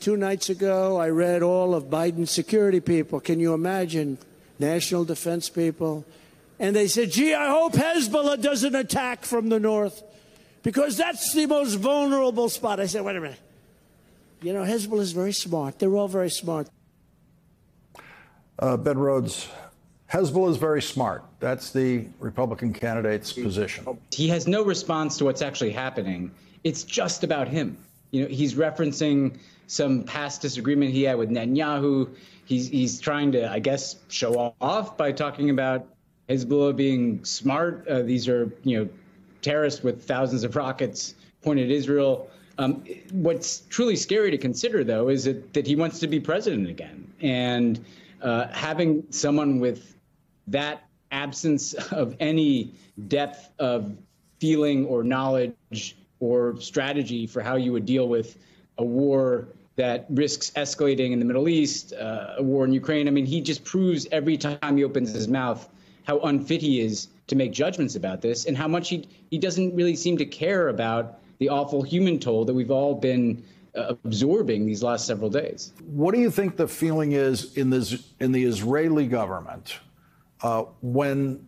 Two 0.00 0.16
nights 0.16 0.50
ago, 0.50 0.98
I 0.98 1.08
read 1.10 1.42
all 1.42 1.74
of 1.74 1.84
Biden's 1.84 2.32
security 2.32 2.80
people. 2.80 3.20
Can 3.20 3.38
you 3.38 3.54
imagine? 3.54 4.18
National 4.58 5.04
defense 5.04 5.48
people. 5.48 6.04
And 6.58 6.74
they 6.74 6.88
said, 6.88 7.12
gee, 7.12 7.34
I 7.34 7.50
hope 7.50 7.74
Hezbollah 7.74 8.42
doesn't 8.42 8.74
attack 8.74 9.24
from 9.24 9.50
the 9.50 9.60
north 9.60 10.02
because 10.66 10.96
that's 10.96 11.32
the 11.32 11.46
most 11.46 11.76
vulnerable 11.76 12.48
spot. 12.48 12.80
I 12.80 12.86
said, 12.86 13.04
wait 13.04 13.14
a 13.14 13.20
minute. 13.20 13.38
You 14.42 14.52
know, 14.52 14.64
Hezbollah 14.64 14.98
is 14.98 15.12
very 15.12 15.32
smart. 15.32 15.78
They're 15.78 15.94
all 15.94 16.08
very 16.08 16.28
smart. 16.28 16.68
Uh, 18.58 18.76
ben 18.76 18.98
Rhodes, 18.98 19.48
Hezbollah 20.12 20.50
is 20.50 20.56
very 20.56 20.82
smart. 20.82 21.22
That's 21.38 21.70
the 21.70 22.06
Republican 22.18 22.72
candidate's 22.72 23.32
position. 23.32 23.86
He 24.10 24.26
has 24.30 24.48
no 24.48 24.64
response 24.64 25.18
to 25.18 25.24
what's 25.24 25.40
actually 25.40 25.70
happening. 25.70 26.32
It's 26.64 26.82
just 26.82 27.22
about 27.22 27.46
him. 27.46 27.76
You 28.10 28.22
know, 28.22 28.28
he's 28.28 28.54
referencing 28.54 29.38
some 29.68 30.02
past 30.02 30.42
disagreement 30.42 30.90
he 30.90 31.04
had 31.04 31.16
with 31.16 31.30
Netanyahu. 31.30 32.08
He's 32.44 32.68
he's 32.68 33.00
trying 33.00 33.30
to, 33.32 33.48
I 33.48 33.60
guess, 33.60 33.94
show 34.08 34.52
off 34.60 34.96
by 34.96 35.12
talking 35.12 35.50
about 35.50 35.86
Hezbollah 36.28 36.74
being 36.74 37.24
smart. 37.24 37.86
Uh, 37.86 38.02
these 38.02 38.26
are, 38.26 38.52
you 38.64 38.80
know, 38.80 38.88
terrorists 39.46 39.82
with 39.82 39.96
thousands 40.02 40.42
of 40.44 40.56
rockets 40.56 41.14
pointed 41.42 41.66
at 41.70 41.70
Israel. 41.70 42.28
Um, 42.58 42.82
what's 43.12 43.60
truly 43.68 43.96
scary 43.96 44.30
to 44.32 44.38
consider, 44.38 44.82
though, 44.82 45.08
is 45.08 45.24
that, 45.24 45.54
that 45.54 45.66
he 45.66 45.76
wants 45.76 46.00
to 46.00 46.08
be 46.08 46.18
president 46.18 46.68
again. 46.68 46.98
And 47.20 47.84
uh, 48.22 48.48
having 48.48 49.04
someone 49.10 49.60
with 49.60 49.94
that 50.48 50.76
absence 51.12 51.74
of 52.02 52.16
any 52.18 52.72
depth 53.06 53.50
of 53.58 53.96
feeling 54.40 54.84
or 54.86 55.04
knowledge 55.04 55.96
or 56.18 56.60
strategy 56.60 57.26
for 57.26 57.40
how 57.40 57.56
you 57.56 57.72
would 57.72 57.86
deal 57.86 58.08
with 58.08 58.38
a 58.78 58.84
war 58.84 59.48
that 59.76 60.06
risks 60.10 60.50
escalating 60.56 61.12
in 61.12 61.18
the 61.18 61.24
Middle 61.24 61.48
East, 61.48 61.92
uh, 61.92 62.34
a 62.38 62.42
war 62.42 62.64
in 62.64 62.72
Ukraine. 62.72 63.06
I 63.06 63.10
mean, 63.10 63.26
he 63.26 63.40
just 63.40 63.62
proves 63.64 64.08
every 64.10 64.38
time 64.38 64.76
he 64.76 64.84
opens 64.84 65.12
his 65.12 65.28
mouth 65.28 65.68
how 66.06 66.20
unfit 66.20 66.62
he 66.62 66.80
is 66.80 67.08
to 67.26 67.36
make 67.36 67.52
judgments 67.52 67.96
about 67.96 68.22
this 68.22 68.46
and 68.46 68.56
how 68.56 68.68
much 68.68 68.88
he, 68.88 69.08
he 69.30 69.38
doesn't 69.38 69.74
really 69.74 69.96
seem 69.96 70.16
to 70.16 70.24
care 70.24 70.68
about 70.68 71.18
the 71.38 71.48
awful 71.48 71.82
human 71.82 72.18
toll 72.18 72.44
that 72.44 72.54
we've 72.54 72.70
all 72.70 72.94
been 72.94 73.42
uh, 73.74 73.94
absorbing 74.04 74.64
these 74.64 74.82
last 74.82 75.06
several 75.06 75.28
days. 75.28 75.72
What 75.86 76.14
do 76.14 76.20
you 76.20 76.30
think 76.30 76.56
the 76.56 76.68
feeling 76.68 77.12
is 77.12 77.56
in 77.56 77.70
the, 77.70 78.00
in 78.20 78.32
the 78.32 78.44
Israeli 78.44 79.06
government 79.06 79.78
uh, 80.42 80.64
when 80.80 81.46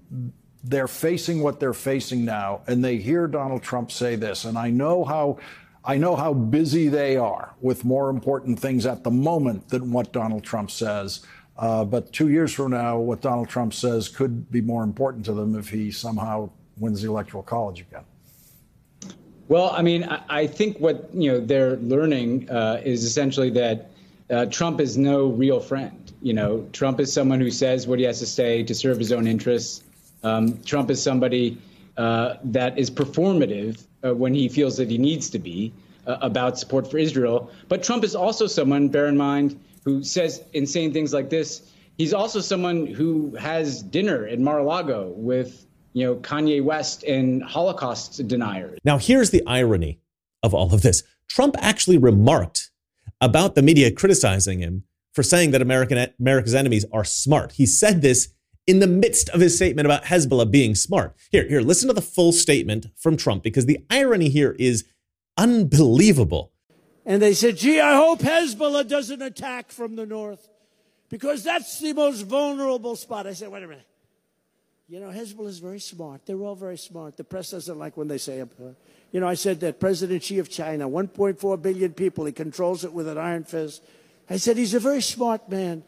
they're 0.65 0.89
facing 0.89 1.43
what 1.43 1.61
they're 1.61 1.73
facing 1.73 2.25
now 2.25 2.61
and 2.67 2.85
they 2.85 2.97
hear 2.97 3.29
Donald 3.29 3.63
Trump 3.63 3.91
say 3.93 4.17
this? 4.17 4.45
And 4.45 4.59
I 4.59 4.71
know 4.71 5.05
how. 5.05 5.39
I 5.85 5.97
know 5.97 6.17
how 6.17 6.35
busy 6.35 6.89
they 6.89 7.17
are 7.17 7.55
with 7.63 7.83
more 7.83 8.11
important 8.11 8.59
things 8.59 8.85
at 8.85 9.05
the 9.05 9.11
moment 9.11 9.71
than 9.71 9.91
what 9.91 10.13
Donald 10.13 10.45
Trump 10.45 10.71
says. 10.71 11.25
Uh, 11.59 11.85
but 11.85 12.13
two 12.13 12.29
years 12.29 12.53
from 12.53 12.71
now, 12.71 12.99
what 12.99 13.21
Donald 13.21 13.49
Trump 13.49 13.75
says 13.75 14.09
could 14.09 14.51
be 14.51 14.61
more 14.61 14.85
important 14.85 15.25
to 15.25 15.33
them 15.33 15.59
if 15.59 15.69
he 15.69 15.91
somehow 15.91 16.49
wins 16.79 17.03
the 17.03 17.09
electoral 17.09 17.43
college 17.43 17.81
again. 17.81 18.05
Well, 19.49 19.71
I 19.71 19.83
mean, 19.83 20.05
I, 20.05 20.23
I 20.29 20.47
think 20.47 20.79
what 20.79 21.09
you 21.13 21.33
know 21.33 21.41
they're 21.41 21.77
learning 21.77 22.49
uh, 22.49 22.81
is 22.85 23.03
essentially 23.05 23.51
that 23.51 23.91
uh, 24.31 24.47
Trump 24.47 24.81
is 24.81 24.97
no 24.97 25.27
real 25.27 25.59
friend. 25.59 26.13
You 26.23 26.35
know, 26.35 26.69
Trump 26.73 27.01
is 27.01 27.13
someone 27.13 27.41
who 27.41 27.51
says 27.51 27.87
what 27.87 27.99
he 27.99 28.05
has 28.05 28.19
to 28.21 28.27
say 28.27 28.63
to 28.63 28.75
serve 28.75 28.99
his 28.99 29.11
own 29.11 29.27
interests. 29.27 29.83
Um, 30.23 30.63
Trump 30.63 30.91
is 30.91 31.03
somebody 31.03 31.59
uh, 31.97 32.37
that 32.45 32.79
is 32.79 32.91
performative 32.91 33.85
uh, 34.05 34.15
when 34.15 34.35
he 34.35 34.49
feels 34.49 34.77
that 34.77 34.91
he 34.91 34.99
needs 34.99 35.31
to 35.31 35.39
be 35.39 35.73
uh, 36.07 36.19
about 36.21 36.59
support 36.59 36.91
for 36.91 36.99
Israel. 36.99 37.51
But 37.69 37.83
Trump 37.83 38.05
is 38.05 38.15
also 38.15 38.47
someone, 38.47 38.89
bear 38.89 39.07
in 39.07 39.17
mind, 39.17 39.59
who 39.85 40.03
says 40.03 40.43
insane 40.53 40.93
things 40.93 41.13
like 41.13 41.31
this. 41.31 41.73
He's 41.97 42.15
also 42.15 42.41
someone 42.41 42.87
who 42.87 43.35
has 43.37 43.83
dinner 43.83 44.27
in 44.27 44.43
Mar-a-Lago 44.43 45.13
with, 45.17 45.67
you 45.95 46.05
know, 46.05 46.17
Kanye 46.17 46.63
West 46.63 47.03
and 47.05 47.43
Holocaust 47.43 48.27
deniers. 48.29 48.79
Now, 48.85 48.99
here's 48.99 49.31
the 49.31 49.43
irony 49.47 50.01
of 50.43 50.55
all 50.55 50.73
of 50.73 50.83
this. 50.83 51.03
Trump 51.29 51.57
actually 51.59 51.99
remarked 51.99 52.71
about 53.21 53.55
the 53.55 53.63
media 53.63 53.91
criticizing 53.91 54.61
him 54.61 54.85
for 55.13 55.23
saying 55.23 55.51
that 55.51 55.63
American 55.63 56.13
America's 56.21 56.55
enemies 56.55 56.85
are 56.93 57.05
smart. 57.05 57.53
He 57.53 57.67
said 57.67 58.03
this 58.03 58.29
in 58.69 58.79
the 58.79 58.87
midst 58.87 59.29
of 59.31 59.41
his 59.41 59.57
statement 59.57 59.87
about 59.87 60.05
Hezbollah 60.05 60.51
being 60.51 60.75
smart. 60.75 61.17
Here, 61.33 61.49
here, 61.49 61.61
listen 61.61 61.89
to 61.89 61.95
the 61.95 62.03
full 62.03 62.33
statement 62.33 62.87
from 62.97 63.17
Trump 63.17 63.43
because 63.43 63.67
the 63.67 63.79
irony 63.91 64.29
here 64.29 64.55
is 64.59 64.85
unbelievable. 65.37 66.53
And 67.09 67.23
they 67.23 67.33
said, 67.33 67.57
gee, 67.57 67.81
I 67.81 67.97
hope 67.97 68.21
Hezbollah 68.21 68.87
doesn't 68.87 69.23
attack 69.23 69.73
from 69.73 69.97
the 69.97 70.05
north 70.05 70.47
because 71.09 71.43
that's 71.43 71.81
the 71.81 71.95
most 71.95 72.21
vulnerable 72.21 72.97
spot. 72.97 73.27
I 73.27 73.33
said, 73.33 73.49
wait 73.49 73.63
a 73.63 73.67
minute. 73.67 73.87
You 74.91 75.01
know, 75.01 75.09
Hezbollah 75.09 75.49
is 75.49 75.59
very 75.59 75.81
smart. 75.81 76.27
They're 76.27 76.37
all 76.37 76.55
very 76.55 76.77
smart. 76.77 77.17
The 77.17 77.25
press 77.25 77.53
doesn't 77.53 77.79
like 77.79 77.97
when 77.97 78.09
they 78.09 78.19
say 78.19 78.41
it. 78.41 78.51
You 79.11 79.21
know, 79.21 79.27
I 79.27 79.35
said 79.35 79.61
that 79.61 79.81
President 79.81 80.23
Xi 80.23 80.39
of 80.39 80.51
China, 80.51 80.87
1.4 80.87 81.63
billion 81.63 81.95
people, 81.95 82.27
he 82.27 82.33
controls 82.33 82.85
it 82.85 82.93
with 82.93 83.09
an 83.09 83.17
iron 83.17 83.45
fist. 83.45 83.83
I 84.29 84.37
said 84.37 84.59
he's 84.59 84.75
a 84.75 84.81
very 84.81 85.01
smart 85.01 85.49
man. 85.49 85.85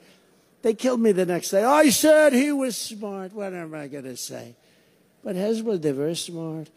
They 0.62 0.72
killed 0.72 1.02
me 1.02 1.12
the 1.12 1.26
next 1.26 1.50
day. 1.50 1.62
I 1.62 1.90
said 1.90 2.32
he 2.32 2.50
was 2.50 2.78
smart. 2.78 3.34
What 3.34 3.52
am 3.52 3.74
I 3.74 3.88
going 3.88 4.04
to 4.04 4.16
say? 4.16 4.56
But 5.22 5.36
Hezbollah, 5.36 5.82
they're 5.82 5.92
very 5.92 6.16
smart. 6.16 6.70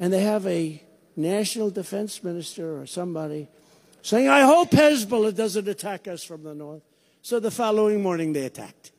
And 0.00 0.14
they 0.14 0.22
have 0.22 0.46
a 0.46 0.82
national 1.14 1.68
defense 1.68 2.24
minister 2.24 2.80
or 2.80 2.86
somebody 2.86 3.48
saying, 4.06 4.28
I 4.28 4.42
hope 4.42 4.70
Hezbollah 4.70 5.34
doesn't 5.34 5.66
attack 5.66 6.06
us 6.06 6.22
from 6.22 6.44
the 6.44 6.54
north. 6.54 6.82
So 7.22 7.40
the 7.40 7.50
following 7.50 8.02
morning 8.02 8.32
they 8.32 8.46
attacked. 8.46 8.92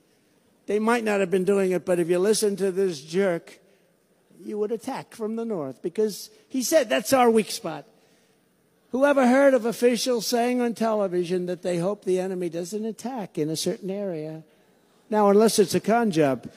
They 0.66 0.80
might 0.80 1.06
not 1.06 1.22
have 1.22 1.32
been 1.32 1.46
doing 1.46 1.72
it, 1.72 1.86
but 1.86 1.98
if 1.98 2.10
you 2.10 2.20
listen 2.20 2.58
to 2.58 2.72
this 2.72 3.00
jerk, 3.00 3.60
you 4.44 4.58
would 4.58 4.74
attack 4.74 5.16
from 5.16 5.38
the 5.38 5.46
north 5.46 5.82
because 5.82 6.30
he 6.50 6.62
said 6.62 6.90
that's 6.90 7.14
our 7.14 7.32
weak 7.32 7.52
spot. 7.52 7.86
Whoever 8.92 9.26
heard 9.28 9.54
of 9.54 9.66
officials 9.66 10.28
saying 10.28 10.60
on 10.60 10.74
television 10.74 11.46
that 11.46 11.62
they 11.62 11.78
hope 11.78 12.04
the 12.04 12.20
enemy 12.20 12.50
doesn't 12.50 12.86
attack 12.86 13.38
in 13.38 13.50
a 13.50 13.56
certain 13.56 13.90
area? 13.90 14.44
Now, 15.10 15.30
unless 15.30 15.58
it's 15.58 15.74
a 15.76 15.80
con 15.80 16.12
job. 16.12 16.52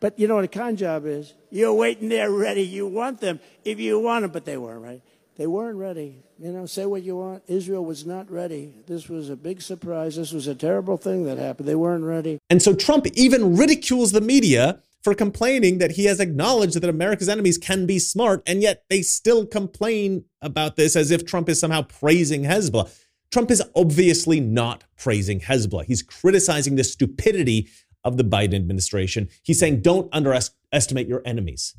But 0.00 0.18
you 0.18 0.28
know 0.28 0.36
what 0.36 0.44
a 0.44 0.48
con 0.48 0.76
job 0.76 1.04
is? 1.04 1.34
You're 1.50 1.74
waiting 1.74 2.08
there 2.08 2.30
ready. 2.30 2.62
You 2.62 2.86
want 2.86 3.20
them 3.20 3.38
if 3.66 3.78
you 3.78 3.98
want 3.98 4.22
them, 4.22 4.30
but 4.30 4.46
they 4.46 4.56
weren't 4.56 4.82
ready. 4.82 5.02
They 5.36 5.46
weren't 5.46 5.76
ready. 5.76 6.22
You 6.42 6.52
know, 6.52 6.64
say 6.64 6.86
what 6.86 7.02
you 7.02 7.16
want. 7.16 7.42
Israel 7.48 7.84
was 7.84 8.06
not 8.06 8.30
ready. 8.30 8.72
This 8.86 9.10
was 9.10 9.28
a 9.28 9.36
big 9.36 9.60
surprise. 9.60 10.16
This 10.16 10.32
was 10.32 10.46
a 10.46 10.54
terrible 10.54 10.96
thing 10.96 11.26
that 11.26 11.36
happened. 11.36 11.68
They 11.68 11.74
weren't 11.74 12.04
ready. 12.04 12.38
And 12.48 12.62
so 12.62 12.74
Trump 12.74 13.06
even 13.12 13.58
ridicules 13.58 14.12
the 14.12 14.22
media 14.22 14.80
for 15.02 15.14
complaining 15.14 15.78
that 15.78 15.92
he 15.92 16.06
has 16.06 16.18
acknowledged 16.18 16.80
that 16.80 16.88
America's 16.88 17.28
enemies 17.28 17.58
can 17.58 17.84
be 17.84 17.98
smart, 17.98 18.42
and 18.46 18.62
yet 18.62 18.84
they 18.88 19.02
still 19.02 19.44
complain 19.44 20.24
about 20.40 20.76
this 20.76 20.96
as 20.96 21.10
if 21.10 21.26
Trump 21.26 21.50
is 21.50 21.60
somehow 21.60 21.82
praising 21.82 22.44
Hezbollah. 22.44 22.90
Trump 23.30 23.50
is 23.50 23.62
obviously 23.76 24.40
not 24.40 24.84
praising 24.96 25.40
Hezbollah. 25.40 25.84
He's 25.84 26.02
criticizing 26.02 26.76
the 26.76 26.84
stupidity 26.84 27.68
of 28.02 28.16
the 28.16 28.24
Biden 28.24 28.54
administration. 28.54 29.28
He's 29.42 29.58
saying, 29.58 29.82
don't 29.82 30.08
underestimate 30.10 31.06
your 31.06 31.20
enemies. 31.26 31.74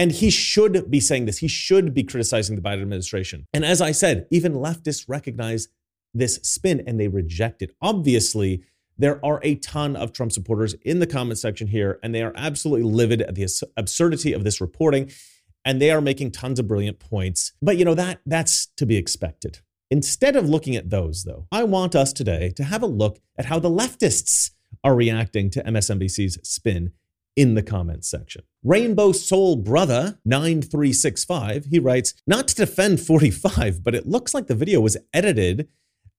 And 0.00 0.12
he 0.12 0.30
should 0.30 0.90
be 0.90 0.98
saying 0.98 1.26
this. 1.26 1.36
He 1.36 1.46
should 1.46 1.92
be 1.92 2.02
criticizing 2.02 2.56
the 2.56 2.62
Biden 2.62 2.80
administration. 2.80 3.46
And 3.52 3.66
as 3.66 3.82
I 3.82 3.92
said, 3.92 4.26
even 4.30 4.54
leftists 4.54 5.04
recognize 5.06 5.68
this 6.14 6.36
spin 6.36 6.82
and 6.86 6.98
they 6.98 7.06
reject 7.06 7.60
it. 7.60 7.76
Obviously, 7.82 8.64
there 8.96 9.22
are 9.22 9.40
a 9.42 9.56
ton 9.56 9.96
of 9.96 10.14
Trump 10.14 10.32
supporters 10.32 10.72
in 10.86 11.00
the 11.00 11.06
comment 11.06 11.38
section 11.38 11.66
here, 11.66 12.00
and 12.02 12.14
they 12.14 12.22
are 12.22 12.32
absolutely 12.34 12.90
livid 12.90 13.20
at 13.20 13.34
the 13.34 13.46
absurdity 13.76 14.32
of 14.32 14.42
this 14.42 14.58
reporting. 14.58 15.10
And 15.66 15.82
they 15.82 15.90
are 15.90 16.00
making 16.00 16.30
tons 16.30 16.58
of 16.58 16.66
brilliant 16.66 16.98
points. 16.98 17.52
But 17.60 17.76
you 17.76 17.84
know, 17.84 17.92
that 17.92 18.20
that's 18.24 18.68
to 18.78 18.86
be 18.86 18.96
expected. 18.96 19.58
Instead 19.90 20.34
of 20.34 20.48
looking 20.48 20.76
at 20.76 20.88
those, 20.88 21.24
though, 21.24 21.46
I 21.52 21.64
want 21.64 21.94
us 21.94 22.14
today 22.14 22.54
to 22.56 22.64
have 22.64 22.82
a 22.82 22.86
look 22.86 23.18
at 23.36 23.44
how 23.44 23.58
the 23.58 23.68
leftists 23.68 24.52
are 24.82 24.94
reacting 24.94 25.50
to 25.50 25.62
MSNBC's 25.62 26.38
spin 26.42 26.92
in 27.36 27.54
the 27.54 27.62
comments 27.62 28.10
section. 28.10 28.42
Rainbow 28.62 29.12
Soul 29.12 29.56
Brother 29.56 30.18
9365, 30.24 31.66
he 31.66 31.78
writes, 31.78 32.14
not 32.26 32.48
to 32.48 32.54
defend 32.54 33.00
45, 33.00 33.82
but 33.82 33.94
it 33.94 34.06
looks 34.06 34.34
like 34.34 34.46
the 34.46 34.54
video 34.54 34.80
was 34.80 34.96
edited 35.12 35.68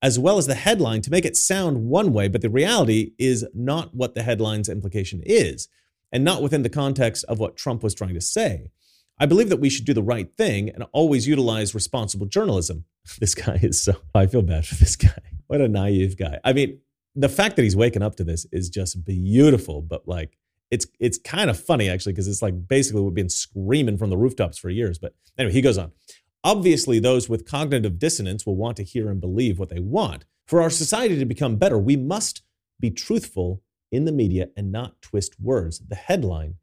as 0.02 0.18
well 0.18 0.38
as 0.38 0.48
the 0.48 0.56
headline 0.56 1.02
to 1.02 1.12
make 1.12 1.26
it 1.26 1.38
sound 1.38 1.86
one 1.86 2.12
way, 2.12 2.28
but 2.28 2.42
the 2.42 2.50
reality 2.50 3.12
is 3.20 3.46
not 3.54 3.94
what 3.94 4.16
the 4.16 4.24
headline's 4.24 4.70
implication 4.70 5.22
is, 5.26 5.68
and 6.12 6.24
not 6.24 6.42
within 6.42 6.64
the 6.64 6.70
context 6.70 7.24
of 7.26 7.40
what 7.40 7.56
Trump 7.56 7.84
was 7.84 7.94
trying 7.94 8.16
to 8.16 8.22
say. 8.22 8.72
I 9.20 9.28
believe 9.28 9.50
that 9.50 9.60
we 9.60 9.70
should 9.70 9.86
do 9.86 9.94
the 9.94 10.02
right 10.02 10.36
thing 10.36 10.70
and 10.70 10.84
always 10.92 11.28
utilize 11.28 11.76
responsible 11.76 12.26
journalism. 12.26 12.86
This 13.20 13.36
guy 13.36 13.60
is 13.62 13.84
so, 13.84 13.96
I 14.14 14.28
feel 14.28 14.42
bad 14.42 14.66
for 14.66 14.76
this 14.76 14.96
guy. 14.96 15.10
What 15.48 15.60
a 15.60 15.68
naive 15.68 16.18
guy. 16.18 16.40
I 16.46 16.54
mean, 16.54 16.80
the 17.14 17.28
fact 17.28 17.58
that 17.58 17.64
he's 17.64 17.76
waking 17.76 18.02
up 18.02 18.16
to 18.16 18.24
this 18.24 18.46
is 18.54 18.70
just 18.70 19.04
beautiful, 19.04 19.82
but 19.82 20.08
like, 20.08 20.38
it's 20.72 20.88
it's 21.00 21.18
kind 21.18 21.50
of 21.50 21.60
funny 21.60 21.90
actually 21.90 22.14
because 22.14 22.28
it's 22.28 22.42
like 22.42 22.68
basically 22.68 23.02
we've 23.02 23.14
been 23.14 23.30
screaming 23.30 23.98
from 23.98 24.10
the 24.10 24.18
rooftops 24.18 24.58
for 24.58 24.70
years. 24.70 24.98
But 24.98 25.14
anyway, 25.38 25.54
he 25.54 25.62
goes 25.62 25.78
on. 25.78 25.92
Obviously, 26.44 26.98
those 27.00 27.30
with 27.30 27.46
cognitive 27.46 28.00
dissonance 28.00 28.46
will 28.46 28.56
want 28.56 28.78
to 28.78 28.84
hear 28.84 29.10
and 29.10 29.22
believe 29.22 29.60
what 29.60 29.70
they 29.70 29.80
want. 29.80 30.26
For 30.48 30.62
our 30.62 30.72
society 30.72 31.20
to 31.20 31.26
become 31.26 31.58
better, 31.58 31.78
we 31.78 31.96
must 31.96 32.42
be 32.80 32.90
truthful 32.90 33.62
in 33.92 34.06
the 34.06 34.12
media 34.12 34.50
and 34.58 34.72
not 34.72 35.00
twist 35.02 35.40
words. 35.40 35.80
The 35.80 35.96
headline 35.96 36.56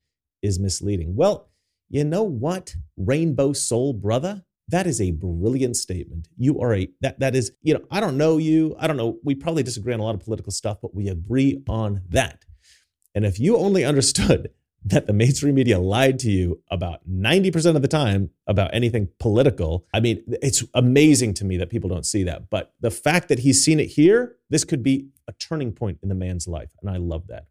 is 0.43 0.59
misleading. 0.59 1.15
Well, 1.15 1.49
you 1.89 2.05
know 2.05 2.23
what, 2.23 2.75
Rainbow 2.97 3.53
Soul 3.53 3.93
brother? 3.93 4.43
That 4.69 4.87
is 4.87 5.01
a 5.01 5.13
brilliant 5.13 5.77
statement. 5.77 6.29
You 6.37 6.61
are 6.61 6.75
a 6.75 6.89
that 7.01 7.21
that 7.21 7.37
is, 7.37 7.53
you 7.63 7.73
know, 7.73 7.85
I 7.91 8.01
don't 8.01 8.19
know 8.19 8.37
you. 8.37 8.75
I 8.79 8.87
don't 8.87 8.99
know. 8.99 9.19
We 9.23 9.35
probably 9.35 9.63
disagree 9.63 9.95
on 9.95 10.01
a 10.01 10.03
lot 10.03 10.15
of 10.15 10.21
political 10.21 10.53
stuff, 10.53 10.79
but 10.83 10.95
we 10.95 11.09
agree 11.09 11.63
on 11.69 12.03
that. 12.11 12.45
And 13.15 13.25
if 13.25 13.39
you 13.41 13.57
only 13.57 13.85
understood 13.85 14.51
that 14.85 15.07
the 15.07 15.13
mainstream 15.13 15.55
media 15.55 15.79
lied 15.79 16.19
to 16.21 16.31
you 16.31 16.63
about 16.71 17.09
90% 17.09 17.77
of 17.77 17.83
the 17.83 17.89
time 17.89 18.31
about 18.47 18.73
anything 18.73 19.09
political. 19.19 19.85
I 19.93 20.01
mean, 20.01 20.23
it's 20.41 20.65
amazing 20.73 21.35
to 21.35 21.45
me 21.45 21.57
that 21.57 21.69
people 21.69 21.91
don't 21.91 22.07
see 22.07 22.23
that. 22.25 22.49
But 22.49 22.73
the 22.81 22.91
fact 22.91 23.29
that 23.29 23.41
he's 23.41 23.63
seen 23.63 23.81
it 23.81 23.87
here, 23.87 24.37
this 24.51 24.65
could 24.65 24.83
be 24.83 25.09
a 25.27 25.33
turning 25.33 25.73
point 25.73 25.99
in 26.03 26.09
the 26.09 26.15
man's 26.15 26.47
life. 26.47 26.71
And 26.81 26.91
I 26.91 26.97
love 26.97 27.27
that. 27.27 27.47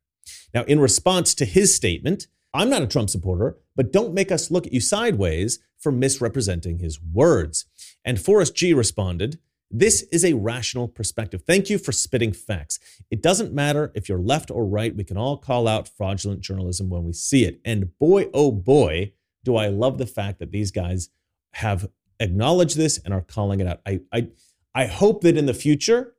Now, 0.53 0.63
in 0.63 0.79
response 0.79 1.35
to 1.35 1.45
his 1.45 1.75
statement, 1.75 2.27
I'm 2.53 2.69
not 2.69 2.81
a 2.81 2.87
Trump 2.87 3.09
supporter, 3.09 3.57
but 3.75 3.91
don't 3.91 4.13
make 4.13 4.31
us 4.31 4.49
look 4.49 4.65
at 4.65 4.73
you 4.73 4.79
sideways 4.79 5.59
for 5.77 5.91
misrepresenting 5.91 6.79
his 6.79 6.99
words. 7.01 7.65
And 8.03 8.19
Forrest 8.19 8.55
G 8.55 8.73
responded, 8.73 9.37
this 9.69 10.03
is 10.03 10.23
a 10.23 10.33
rational 10.33 10.87
perspective. 10.87 11.43
Thank 11.45 11.69
you 11.69 11.77
for 11.77 11.91
spitting 11.91 12.31
facts. 12.31 12.79
It 13.11 13.21
doesn't 13.21 13.53
matter 13.53 13.91
if 13.95 14.07
you're 14.07 14.19
left 14.19 14.49
or 14.49 14.65
right, 14.65 14.95
we 14.95 15.03
can 15.03 15.17
all 15.17 15.37
call 15.37 15.67
out 15.67 15.89
fraudulent 15.89 16.41
journalism 16.41 16.89
when 16.89 17.03
we 17.03 17.13
see 17.13 17.43
it. 17.43 17.59
And 17.65 17.97
boy, 17.99 18.29
oh 18.33 18.51
boy, 18.51 19.13
do 19.43 19.55
I 19.55 19.67
love 19.67 19.97
the 19.97 20.05
fact 20.05 20.39
that 20.39 20.51
these 20.51 20.71
guys 20.71 21.09
have 21.53 21.89
acknowledged 22.19 22.77
this 22.77 22.97
and 22.99 23.13
are 23.13 23.21
calling 23.21 23.59
it 23.59 23.67
out. 23.67 23.81
I, 23.85 24.01
I, 24.11 24.27
I 24.73 24.85
hope 24.85 25.21
that 25.21 25.37
in 25.37 25.45
the 25.45 25.53
future, 25.53 26.13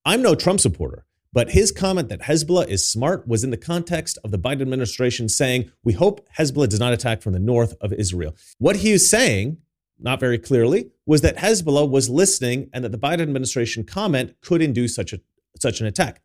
I'm 0.04 0.20
no 0.22 0.34
Trump 0.34 0.60
supporter, 0.60 1.06
but 1.32 1.50
his 1.50 1.70
comment 1.70 2.08
that 2.08 2.22
Hezbollah 2.22 2.68
is 2.68 2.86
smart 2.86 3.28
was 3.28 3.44
in 3.44 3.50
the 3.50 3.56
context 3.56 4.18
of 4.24 4.30
the 4.30 4.38
Biden 4.38 4.62
administration 4.62 5.28
saying, 5.28 5.70
We 5.84 5.92
hope 5.92 6.26
Hezbollah 6.38 6.68
does 6.68 6.80
not 6.80 6.92
attack 6.92 7.22
from 7.22 7.32
the 7.32 7.38
north 7.38 7.74
of 7.80 7.92
Israel. 7.92 8.34
What 8.58 8.76
he 8.76 8.92
is 8.92 9.08
saying, 9.08 9.58
not 9.98 10.20
very 10.20 10.38
clearly, 10.38 10.90
was 11.06 11.22
that 11.22 11.36
Hezbollah 11.36 11.88
was 11.88 12.10
listening 12.10 12.68
and 12.72 12.84
that 12.84 12.92
the 12.92 12.98
Biden 12.98 13.22
administration 13.22 13.84
comment 13.84 14.34
could 14.40 14.62
induce 14.62 14.94
such, 14.94 15.12
a, 15.12 15.20
such 15.60 15.80
an 15.80 15.86
attack. 15.86 16.22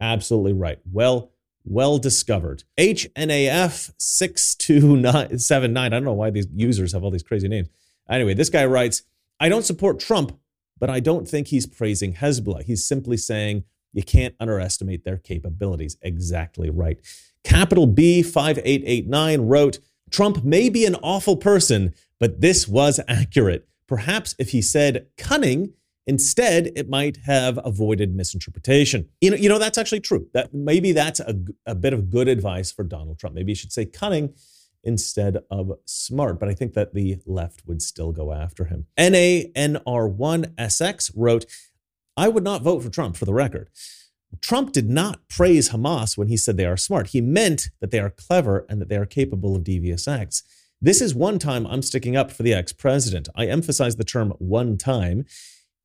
Absolutely 0.00 0.52
right. 0.52 0.78
Well, 0.90 1.32
well 1.66 1.98
discovered. 1.98 2.64
HNAF 2.78 3.92
6279. 3.98 5.76
I 5.76 5.88
don't 5.88 6.04
know 6.04 6.12
why 6.12 6.30
these 6.30 6.46
users 6.54 6.92
have 6.92 7.04
all 7.04 7.10
these 7.10 7.22
crazy 7.22 7.48
names. 7.48 7.68
Anyway, 8.08 8.34
this 8.34 8.48
guy 8.50 8.64
writes 8.64 9.02
I 9.38 9.48
don't 9.48 9.64
support 9.64 10.00
Trump, 10.00 10.38
but 10.78 10.88
I 10.88 11.00
don't 11.00 11.28
think 11.28 11.48
he's 11.48 11.66
praising 11.66 12.14
Hezbollah. 12.14 12.62
He's 12.62 12.84
simply 12.84 13.16
saying 13.16 13.64
you 13.92 14.02
can't 14.02 14.34
underestimate 14.40 15.04
their 15.04 15.18
capabilities. 15.18 15.96
Exactly 16.02 16.70
right. 16.70 16.98
Capital 17.44 17.86
B 17.86 18.22
5889 18.22 19.42
wrote 19.42 19.78
Trump 20.10 20.44
may 20.44 20.68
be 20.68 20.86
an 20.86 20.94
awful 20.96 21.36
person, 21.36 21.94
but 22.20 22.40
this 22.40 22.68
was 22.68 23.00
accurate. 23.08 23.68
Perhaps 23.88 24.34
if 24.38 24.50
he 24.50 24.62
said 24.62 25.06
cunning, 25.16 25.72
Instead, 26.06 26.70
it 26.76 26.88
might 26.88 27.16
have 27.24 27.58
avoided 27.64 28.14
misinterpretation. 28.14 29.08
You 29.20 29.32
know, 29.32 29.36
you 29.36 29.48
know 29.48 29.58
that's 29.58 29.78
actually 29.78 29.98
true. 30.00 30.28
That 30.34 30.54
maybe 30.54 30.92
that's 30.92 31.18
a, 31.20 31.36
a 31.66 31.74
bit 31.74 31.92
of 31.92 32.10
good 32.10 32.28
advice 32.28 32.70
for 32.70 32.84
Donald 32.84 33.18
Trump. 33.18 33.34
Maybe 33.34 33.50
you 33.52 33.56
should 33.56 33.72
say 33.72 33.86
cunning 33.86 34.32
instead 34.84 35.38
of 35.50 35.72
smart. 35.84 36.38
But 36.38 36.48
I 36.48 36.54
think 36.54 36.74
that 36.74 36.94
the 36.94 37.18
left 37.26 37.66
would 37.66 37.82
still 37.82 38.12
go 38.12 38.32
after 38.32 38.66
him. 38.66 38.86
NANR1SX 38.96 41.10
wrote, 41.16 41.44
I 42.16 42.28
would 42.28 42.44
not 42.44 42.62
vote 42.62 42.84
for 42.84 42.88
Trump 42.88 43.16
for 43.16 43.24
the 43.24 43.34
record. 43.34 43.68
Trump 44.40 44.72
did 44.72 44.88
not 44.88 45.28
praise 45.28 45.70
Hamas 45.70 46.16
when 46.16 46.28
he 46.28 46.36
said 46.36 46.56
they 46.56 46.66
are 46.66 46.76
smart. 46.76 47.08
He 47.08 47.20
meant 47.20 47.70
that 47.80 47.90
they 47.90 47.98
are 47.98 48.10
clever 48.10 48.66
and 48.68 48.80
that 48.80 48.88
they 48.88 48.96
are 48.96 49.06
capable 49.06 49.56
of 49.56 49.64
devious 49.64 50.06
acts. 50.06 50.42
This 50.80 51.00
is 51.00 51.14
one 51.14 51.38
time 51.38 51.66
I'm 51.66 51.82
sticking 51.82 52.16
up 52.16 52.30
for 52.30 52.42
the 52.42 52.54
ex 52.54 52.72
president. 52.72 53.28
I 53.34 53.46
emphasize 53.46 53.96
the 53.96 54.04
term 54.04 54.34
one 54.38 54.76
time 54.76 55.24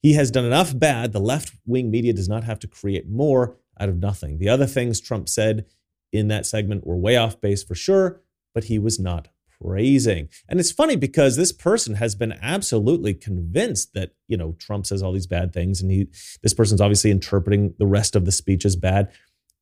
he 0.01 0.13
has 0.13 0.31
done 0.31 0.45
enough 0.45 0.77
bad. 0.77 1.13
The 1.13 1.19
left 1.19 1.53
wing 1.65 1.91
media 1.91 2.13
does 2.13 2.29
not 2.29 2.43
have 2.43 2.59
to 2.59 2.67
create 2.67 3.07
more 3.09 3.57
out 3.79 3.89
of 3.89 3.97
nothing. 3.97 4.39
The 4.39 4.49
other 4.49 4.65
things 4.65 4.99
Trump 4.99 5.29
said 5.29 5.65
in 6.11 6.27
that 6.27 6.45
segment 6.45 6.85
were 6.85 6.97
way 6.97 7.15
off 7.17 7.39
base 7.39 7.63
for 7.63 7.75
sure, 7.75 8.21
but 8.53 8.65
he 8.65 8.79
was 8.79 8.99
not 8.99 9.29
praising. 9.61 10.27
And 10.49 10.59
it's 10.59 10.71
funny 10.71 10.95
because 10.95 11.35
this 11.35 11.51
person 11.51 11.95
has 11.95 12.15
been 12.15 12.33
absolutely 12.41 13.13
convinced 13.13 13.93
that, 13.93 14.11
you 14.27 14.35
know, 14.35 14.55
Trump 14.59 14.87
says 14.87 15.03
all 15.03 15.13
these 15.13 15.27
bad 15.27 15.53
things 15.53 15.81
and 15.81 15.91
he 15.91 16.07
this 16.41 16.53
person's 16.53 16.81
obviously 16.81 17.11
interpreting 17.11 17.75
the 17.77 17.85
rest 17.85 18.15
of 18.15 18.25
the 18.25 18.31
speech 18.31 18.65
as 18.65 18.75
bad. 18.75 19.11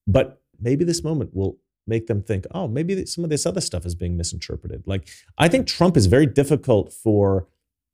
But 0.08 0.42
maybe 0.60 0.86
this 0.86 1.04
moment 1.04 1.36
will 1.36 1.58
make 1.86 2.08
them 2.08 2.22
think, 2.22 2.46
"Oh, 2.52 2.68
maybe 2.68 3.06
some 3.06 3.24
of 3.24 3.30
this 3.30 3.46
other 3.46 3.62
stuff 3.62 3.86
is 3.86 3.96
being 3.96 4.16
misinterpreted." 4.16 4.84
Like 4.86 5.08
I 5.38 5.48
think 5.48 5.68
Trump 5.68 5.98
is 5.98 6.06
very 6.06 6.26
difficult 6.26 6.94
for 6.94 7.48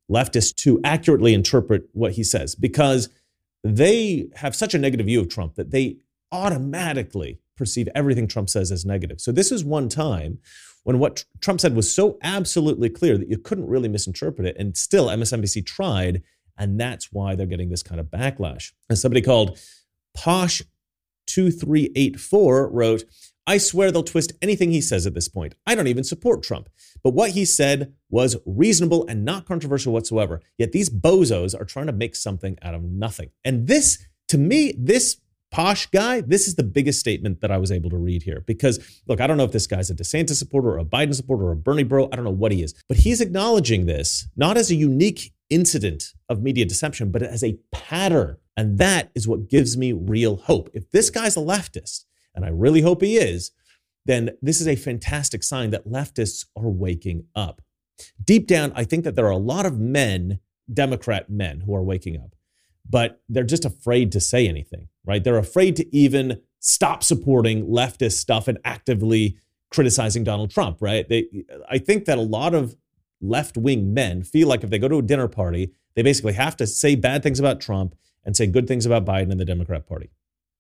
leftists 0.10 0.56
to 0.56 0.80
accurately 0.84 1.34
interpret 1.34 1.90
what 1.94 2.14
he 2.14 2.24
says 2.24 2.56
because 2.56 3.10
they 3.64 4.28
have 4.36 4.56
such 4.56 4.74
a 4.74 4.78
negative 4.78 5.08
view 5.08 5.20
of 5.20 5.30
Trump 5.30 5.56
that 5.56 5.72
they 5.72 5.98
automatically 6.32 7.40
perceive 7.58 7.90
everything 7.96 8.28
Trump 8.28 8.50
says 8.50 8.72
as 8.72 8.86
negative. 8.86 9.20
So 9.20 9.32
this 9.32 9.52
is 9.52 9.64
one 9.64 9.90
time 9.90 10.38
when 10.84 11.00
what 11.00 11.26
Trump 11.42 11.60
said 11.60 11.76
was 11.76 11.92
so 11.94 12.18
absolutely 12.22 12.90
clear 12.90 13.18
that 13.18 13.30
you 13.30 13.40
couldn't 13.40 13.68
really 13.68 13.90
misinterpret 13.90 14.48
it. 14.48 14.56
And 14.58 14.78
still, 14.78 15.08
MSNBC 15.08 15.66
tried. 15.66 16.22
And 16.58 16.80
that's 16.80 17.12
why 17.12 17.36
they're 17.36 17.46
getting 17.48 17.70
this 17.70 17.84
kind 17.84 18.00
of 18.00 18.06
backlash. 18.08 18.72
And 18.88 18.98
somebody 18.98 19.22
called 19.22 19.60
Posh2384 20.18 22.70
wrote, 22.72 23.04
I 23.48 23.58
swear 23.58 23.92
they'll 23.92 24.04
twist 24.04 24.34
anything 24.42 24.72
he 24.72 24.82
says 24.82 25.06
at 25.06 25.14
this 25.14 25.28
point. 25.28 25.56
I 25.68 25.76
don't 25.76 25.88
even 25.88 26.04
support 26.04 26.42
Trump. 26.42 26.70
But 27.04 27.14
what 27.14 27.32
he 27.32 27.46
said 27.46 27.94
was 28.10 28.36
reasonable 28.46 29.06
and 29.08 29.24
not 29.24 29.46
controversial 29.46 29.94
whatsoever. 29.94 30.42
Yet 30.58 30.72
these 30.72 30.90
bozos 30.90 31.60
are 31.60 31.66
trying 31.66 31.88
to 31.88 31.94
make 31.94 32.16
something 32.16 32.58
out 32.62 32.74
of 32.74 32.84
nothing. 32.84 33.30
And 33.44 33.68
this, 33.68 34.04
to 34.30 34.38
me, 34.38 34.74
this 34.78 35.18
posh 35.52 35.86
guy, 35.88 36.22
this 36.22 36.48
is 36.48 36.56
the 36.56 36.64
biggest 36.64 37.00
statement 37.00 37.42
that 37.42 37.52
I 37.52 37.58
was 37.58 37.72
able 37.72 37.90
to 37.92 37.98
read 37.98 38.24
here. 38.24 38.44
Because, 38.48 39.02
look, 39.08 39.22
I 39.22 39.28
don't 39.28 39.38
know 39.38 39.44
if 39.44 39.52
this 39.52 39.68
guy's 39.68 39.92
a 39.92 39.96
DeSantis 39.96 40.36
supporter 40.36 40.70
or 40.70 40.80
a 40.80 40.86
Biden 40.86 41.14
supporter 41.14 41.46
or 41.46 41.52
a 41.52 41.56
Bernie 41.56 41.84
bro. 41.84 42.10
I 42.12 42.16
don't 42.16 42.26
know 42.26 42.32
what 42.32 42.52
he 42.52 42.64
is. 42.64 42.74
But 42.88 42.98
he's 42.98 43.22
acknowledging 43.22 43.86
this 43.86 44.28
not 44.36 44.58
as 44.58 44.72
a 44.72 44.76
unique 44.76 45.34
incident 45.52 46.14
of 46.30 46.42
media 46.42 46.66
deception, 46.66 47.12
but 47.12 47.22
as 47.22 47.44
a 47.44 47.60
pattern. 47.72 48.38
And 48.58 48.80
that 48.80 49.12
is 49.14 49.28
what 49.28 49.50
gives 49.50 49.78
me 49.78 49.92
real 49.94 50.38
hope. 50.38 50.70
If 50.74 50.90
this 50.92 51.10
guy's 51.10 51.38
a 51.38 51.42
leftist, 51.42 52.06
and 52.36 52.46
I 52.46 52.50
really 52.50 52.82
hope 52.82 53.02
he 53.02 53.18
is, 53.18 53.52
then 54.06 54.32
this 54.42 54.62
is 54.62 54.68
a 54.68 54.76
fantastic 54.76 55.44
sign 55.44 55.72
that 55.72 55.88
leftists 55.88 56.46
are 56.56 56.70
waking 56.70 57.26
up. 57.36 57.62
Deep 58.24 58.48
down, 58.48 58.72
I 58.76 58.84
think 58.84 59.04
that 59.04 59.16
there 59.16 59.26
are 59.26 59.32
a 59.32 59.38
lot 59.38 59.66
of 59.66 59.80
men, 59.80 60.40
Democrat 60.72 61.30
men, 61.30 61.62
who 61.62 61.74
are 61.76 61.84
waking 61.84 62.18
up, 62.18 62.36
but 62.88 63.22
they're 63.30 63.44
just 63.44 63.66
afraid 63.66 64.12
to 64.12 64.20
say 64.20 64.48
anything, 64.48 64.90
right? 65.06 65.24
They're 65.24 65.38
afraid 65.38 65.76
to 65.78 65.96
even 65.96 66.42
stop 66.60 67.04
supporting 67.04 67.68
leftist 67.68 68.14
stuff 68.14 68.48
and 68.48 68.60
actively 68.66 69.38
criticizing 69.72 70.24
Donald 70.24 70.52
Trump, 70.52 70.78
right? 70.82 71.08
They, 71.08 71.28
I 71.70 71.78
think 71.78 72.06
that 72.06 72.18
a 72.18 72.22
lot 72.22 72.54
of 72.54 72.76
left 73.22 73.58
wing 73.58 73.94
men 73.94 74.24
feel 74.24 74.48
like 74.48 74.64
if 74.64 74.70
they 74.70 74.80
go 74.80 74.88
to 74.88 75.00
a 75.00 75.02
dinner 75.02 75.28
party, 75.28 75.72
they 75.96 76.02
basically 76.04 76.34
have 76.34 76.58
to 76.58 76.68
say 76.68 76.96
bad 76.96 77.24
things 77.24 77.40
about 77.40 77.62
Trump 77.62 77.96
and 78.24 78.36
say 78.36 78.48
good 78.48 78.68
things 78.68 78.86
about 78.86 79.06
Biden 79.06 79.32
and 79.32 79.40
the 79.40 79.46
Democrat 79.46 79.88
Party. 79.88 80.10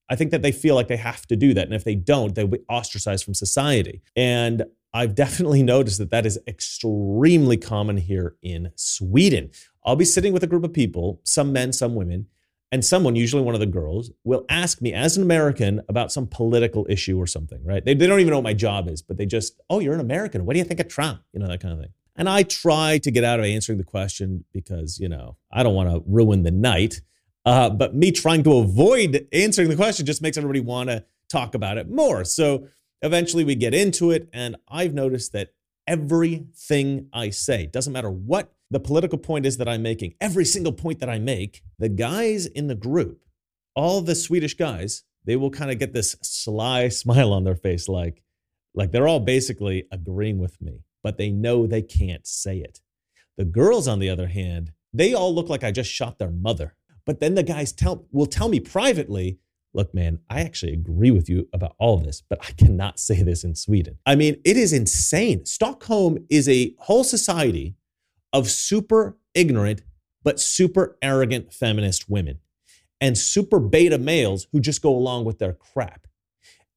I 0.09 0.15
think 0.15 0.31
that 0.31 0.41
they 0.41 0.51
feel 0.51 0.75
like 0.75 0.87
they 0.87 0.97
have 0.97 1.25
to 1.27 1.35
do 1.35 1.53
that. 1.53 1.65
And 1.65 1.73
if 1.73 1.83
they 1.83 1.95
don't, 1.95 2.35
they'll 2.35 2.47
be 2.47 2.59
ostracized 2.69 3.23
from 3.23 3.33
society. 3.33 4.01
And 4.15 4.65
I've 4.93 5.15
definitely 5.23 5.63
noticed 5.63 5.97
that 5.99 6.11
that 6.11 6.25
is 6.25 6.39
extremely 6.47 7.57
common 7.57 7.97
here 7.97 8.35
in 8.41 8.71
Sweden. 8.75 9.51
I'll 9.85 9.95
be 9.95 10.05
sitting 10.05 10.33
with 10.33 10.43
a 10.43 10.47
group 10.47 10.63
of 10.63 10.73
people, 10.73 11.21
some 11.23 11.51
men, 11.53 11.73
some 11.73 11.95
women, 11.95 12.27
and 12.71 12.83
someone, 12.83 13.15
usually 13.15 13.43
one 13.43 13.53
of 13.53 13.59
the 13.59 13.67
girls, 13.67 14.11
will 14.23 14.45
ask 14.49 14.81
me 14.81 14.91
as 14.91 15.15
an 15.15 15.23
American 15.23 15.81
about 15.87 16.11
some 16.11 16.27
political 16.27 16.85
issue 16.89 17.17
or 17.17 17.27
something, 17.27 17.63
right? 17.63 17.85
They, 17.85 17.93
they 17.93 18.07
don't 18.07 18.19
even 18.19 18.31
know 18.31 18.37
what 18.37 18.43
my 18.43 18.53
job 18.53 18.89
is, 18.89 19.01
but 19.01 19.17
they 19.17 19.25
just, 19.25 19.61
oh, 19.69 19.79
you're 19.79 19.93
an 19.93 19.99
American. 19.99 20.45
What 20.45 20.53
do 20.53 20.59
you 20.59 20.65
think 20.65 20.79
of 20.79 20.87
Trump? 20.87 21.21
You 21.31 21.39
know, 21.39 21.47
that 21.47 21.61
kind 21.61 21.73
of 21.73 21.79
thing. 21.79 21.93
And 22.15 22.27
I 22.27 22.43
try 22.43 22.97
to 22.99 23.11
get 23.11 23.23
out 23.23 23.39
of 23.39 23.45
answering 23.45 23.77
the 23.77 23.83
question 23.83 24.45
because, 24.51 24.99
you 24.99 25.09
know, 25.09 25.37
I 25.51 25.63
don't 25.63 25.75
want 25.75 25.89
to 25.89 26.03
ruin 26.07 26.43
the 26.43 26.51
night. 26.51 27.01
Uh, 27.45 27.69
but 27.69 27.95
me 27.95 28.11
trying 28.11 28.43
to 28.43 28.57
avoid 28.57 29.27
answering 29.31 29.69
the 29.69 29.75
question 29.75 30.05
just 30.05 30.21
makes 30.21 30.37
everybody 30.37 30.59
want 30.59 30.89
to 30.89 31.05
talk 31.29 31.53
about 31.53 31.77
it 31.77 31.89
more. 31.89 32.25
So 32.25 32.67
eventually 33.01 33.43
we 33.43 33.55
get 33.55 33.73
into 33.73 34.11
it. 34.11 34.29
And 34.33 34.55
I've 34.67 34.93
noticed 34.93 35.31
that 35.33 35.53
everything 35.87 37.07
I 37.13 37.29
say, 37.29 37.67
doesn't 37.67 37.93
matter 37.93 38.09
what 38.09 38.51
the 38.71 38.79
political 38.79 39.19
point 39.19 39.45
is 39.45 39.57
that 39.57 39.69
I'm 39.69 39.83
making, 39.83 40.15
every 40.19 40.45
single 40.45 40.73
point 40.73 40.99
that 40.99 41.09
I 41.09 41.19
make, 41.19 41.61
the 41.77 41.89
guys 41.89 42.47
in 42.47 42.67
the 42.67 42.75
group, 42.75 43.23
all 43.75 44.01
the 44.01 44.15
Swedish 44.15 44.55
guys, 44.55 45.03
they 45.23 45.35
will 45.35 45.51
kind 45.51 45.71
of 45.71 45.79
get 45.79 45.93
this 45.93 46.15
sly 46.21 46.87
smile 46.89 47.31
on 47.31 47.43
their 47.43 47.55
face, 47.55 47.87
like, 47.87 48.23
like 48.73 48.91
they're 48.91 49.07
all 49.07 49.19
basically 49.19 49.87
agreeing 49.91 50.39
with 50.39 50.59
me, 50.61 50.83
but 51.03 51.17
they 51.17 51.29
know 51.29 51.67
they 51.67 51.81
can't 51.81 52.25
say 52.25 52.57
it. 52.57 52.81
The 53.37 53.45
girls, 53.45 53.87
on 53.87 53.99
the 53.99 54.09
other 54.09 54.27
hand, 54.27 54.71
they 54.93 55.13
all 55.13 55.33
look 55.33 55.49
like 55.49 55.63
I 55.63 55.71
just 55.71 55.91
shot 55.91 56.17
their 56.17 56.31
mother. 56.31 56.75
But 57.05 57.19
then 57.19 57.35
the 57.35 57.43
guys 57.43 57.71
tell 57.71 58.07
will 58.11 58.25
tell 58.25 58.49
me 58.49 58.59
privately, 58.59 59.39
look, 59.73 59.93
man, 59.93 60.19
I 60.29 60.41
actually 60.41 60.73
agree 60.73 61.11
with 61.11 61.29
you 61.29 61.47
about 61.53 61.75
all 61.77 61.95
of 61.95 62.03
this, 62.03 62.21
but 62.21 62.39
I 62.41 62.51
cannot 62.51 62.99
say 63.07 63.21
this 63.21 63.43
in 63.43 63.55
Sweden. 63.55 63.97
I 64.05 64.15
mean, 64.15 64.41
it 64.43 64.57
is 64.57 64.73
insane. 64.73 65.45
Stockholm 65.45 66.25
is 66.29 66.49
a 66.49 66.73
whole 66.79 67.03
society 67.03 67.75
of 68.33 68.49
super 68.49 69.17
ignorant, 69.33 69.81
but 70.23 70.39
super 70.39 70.97
arrogant 71.01 71.53
feminist 71.53 72.09
women 72.09 72.39
and 72.99 73.17
super 73.17 73.59
beta 73.59 73.97
males 73.97 74.47
who 74.51 74.59
just 74.59 74.81
go 74.81 74.89
along 74.95 75.25
with 75.25 75.39
their 75.39 75.53
crap. 75.53 76.07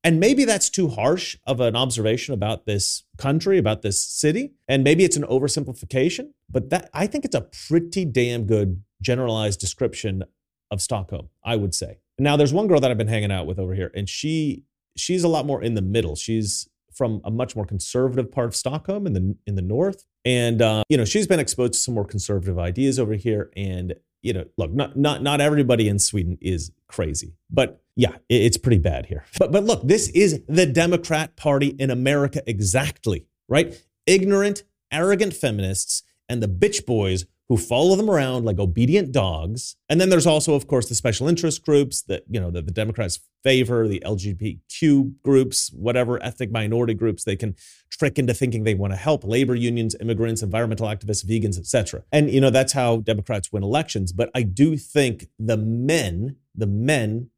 And 0.05 0.21
maybe 0.21 0.45
that's 0.45 0.71
too 0.71 0.89
harsh 0.89 1.37
of 1.47 1.61
an 1.61 1.75
observation 1.75 2.33
about 2.33 2.67
this 2.67 3.05
country, 3.17 3.59
about 3.59 3.83
this 3.83 4.03
city, 4.03 4.53
and 4.69 4.85
maybe 4.85 5.05
it's 5.05 5.17
an 5.17 5.25
oversimplification, 5.25 6.31
but 6.49 6.71
that 6.71 6.89
I 6.95 7.07
think 7.07 7.25
it's 7.25 7.35
a 7.35 7.49
pretty 7.69 8.05
damn 8.05 8.45
good 8.45 8.83
generalized 9.03 9.61
description 9.61 10.25
of 10.71 10.83
Stockholm, 10.83 11.29
I 11.45 11.57
would 11.57 11.75
say. 11.75 11.99
Now 12.19 12.37
there's 12.37 12.53
one 12.53 12.67
girl 12.67 12.81
that 12.81 12.91
I've 12.91 12.99
been 12.99 13.09
hanging 13.09 13.33
out 13.33 13.47
with 13.47 13.59
over 13.59 13.75
here 13.75 13.91
and 13.95 14.09
she 14.09 14.65
she's 14.99 15.25
a 15.25 15.29
lot 15.29 15.47
more 15.47 15.63
in 15.63 15.75
the 15.75 15.83
middle. 15.83 16.17
She's 16.17 16.69
from 16.93 17.21
a 17.25 17.31
much 17.31 17.55
more 17.55 17.65
conservative 17.65 18.31
part 18.31 18.49
of 18.49 18.57
Stockholm 18.57 19.07
in 19.07 19.13
the 19.13 19.37
in 19.47 19.55
the 19.55 19.63
north, 19.63 20.05
and 20.25 20.61
uh, 20.61 20.83
you 20.89 20.97
know 20.97 21.05
she's 21.05 21.27
been 21.27 21.41
exposed 21.41 21.75
to 21.75 21.79
some 21.79 21.95
more 21.95 22.05
conservative 22.05 22.59
ideas 22.59 22.99
over 22.99 23.15
here. 23.15 23.51
And 23.57 23.95
you 24.23 24.33
know, 24.33 24.45
look, 24.57 24.73
not 24.73 24.97
not 24.97 25.23
not 25.23 25.41
everybody 25.41 25.89
in 25.89 25.99
Sweden 25.99 26.37
is 26.41 26.73
crazy, 26.89 27.35
but 27.51 27.81
yeah, 27.97 28.17
it's 28.29 28.57
pretty 28.57 28.79
bad 28.79 29.07
here. 29.07 29.25
But 29.39 29.53
but 29.53 29.65
look, 29.65 29.87
this 29.87 30.09
is 30.11 30.43
the 30.49 30.67
Democrat 30.67 31.37
Party 31.37 31.69
in 31.69 31.91
America 31.91 32.43
exactly, 32.47 33.27
right? 33.49 33.81
Ignorant, 34.07 34.65
arrogant 34.93 35.35
feminists 35.35 36.03
and 36.29 36.43
the 36.43 36.49
bitch 36.49 36.85
boys 36.85 37.25
who 37.49 37.57
follow 37.57 37.97
them 37.97 38.11
around 38.11 38.45
like 38.45 38.59
obedient 38.59 39.11
dogs. 39.11 39.77
And 39.89 39.99
then 39.99 40.11
there's 40.11 40.27
also, 40.27 40.55
of 40.55 40.67
course, 40.67 40.89
the 40.89 40.95
special 40.95 41.29
interest 41.29 41.65
groups 41.65 42.03
that, 42.03 42.25
you 42.29 42.39
know, 42.39 42.51
that 42.51 42.67
the 42.67 42.73
Democrats 42.73 43.21
favor, 43.43 43.89
the 43.89 44.03
LGBTQ 44.05 45.15
groups, 45.23 45.73
whatever 45.73 46.23
ethnic 46.23 46.51
minority 46.51 46.93
groups 46.93 47.25
they 47.25 47.37
can 47.37 47.57
trick 47.91 48.19
into 48.19 48.35
thinking 48.35 48.65
they 48.65 48.75
want 48.75 48.93
to 48.93 48.99
help 48.99 49.25
labor 49.25 49.55
unions, 49.55 49.97
immigrants, 49.99 50.43
environmental 50.43 50.89
activists, 50.89 51.25
vegans, 51.25 51.59
etc. 51.59 52.05
And 52.13 52.31
you 52.31 52.41
know, 52.41 52.51
that's 52.51 52.75
how 52.75 52.99
Democrats 52.99 53.51
win 53.51 53.63
elections. 53.63 54.13
But 54.13 54.31
I 54.35 54.43
do 54.43 54.77
think 54.77 55.29
the 55.39 55.57
men, 55.57 56.37
the 56.55 56.67
men 56.67 57.31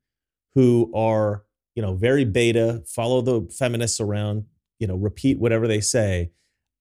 who 0.57 0.91
are, 0.93 1.45
you 1.77 1.83
know, 1.83 1.95
very 1.95 2.25
beta, 2.25 2.83
follow 2.85 3.21
the 3.21 3.49
feminists 3.57 4.01
around, 4.01 4.47
you 4.81 4.89
know, 4.89 4.97
repeat 4.97 5.39
whatever 5.39 5.69
they 5.69 5.81
say, 5.81 6.33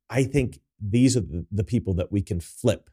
I 0.09 0.23
think 0.23 0.61
these 0.81 1.15
are 1.15 1.23
the 1.51 1.63
people 1.63 1.93
that 1.93 2.11
we 2.11 2.23
can 2.23 2.39
flip 2.39 2.89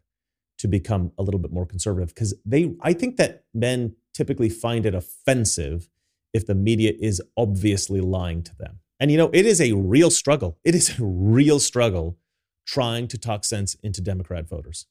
to 0.59 0.69
become 0.69 1.13
a 1.19 1.23
little 1.23 1.41
bit 1.41 1.53
more 1.53 1.67
conservative 1.67 2.09
because 2.15 2.35
they 2.45 2.75
I 2.81 2.93
think 2.93 3.17
that 3.17 3.45
men 3.53 3.95
typically 4.15 4.49
find 4.49 4.87
it 4.87 4.95
offensive 4.95 5.89
if 6.33 6.47
the 6.47 6.55
media 6.55 6.93
is 6.99 7.23
obviously 7.37 8.01
lying 8.01 8.43
to 8.43 8.57
them. 8.57 8.81
And 8.99 9.11
you 9.11 9.19
know, 9.19 9.31
it 9.33 9.47
is 9.47 9.61
a 9.61 9.73
real 9.73 10.11
struggle. 10.11 10.59
It 10.65 10.75
is 10.75 10.99
a 10.99 11.05
real 11.05 11.61
struggle 11.61 12.19
trying 12.67 13.09
to 13.09 13.19
talk 13.19 13.45
sense 13.45 13.75
into 13.83 14.01
Democrat 14.01 14.49
voters 14.49 14.87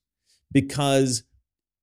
because 0.51 1.23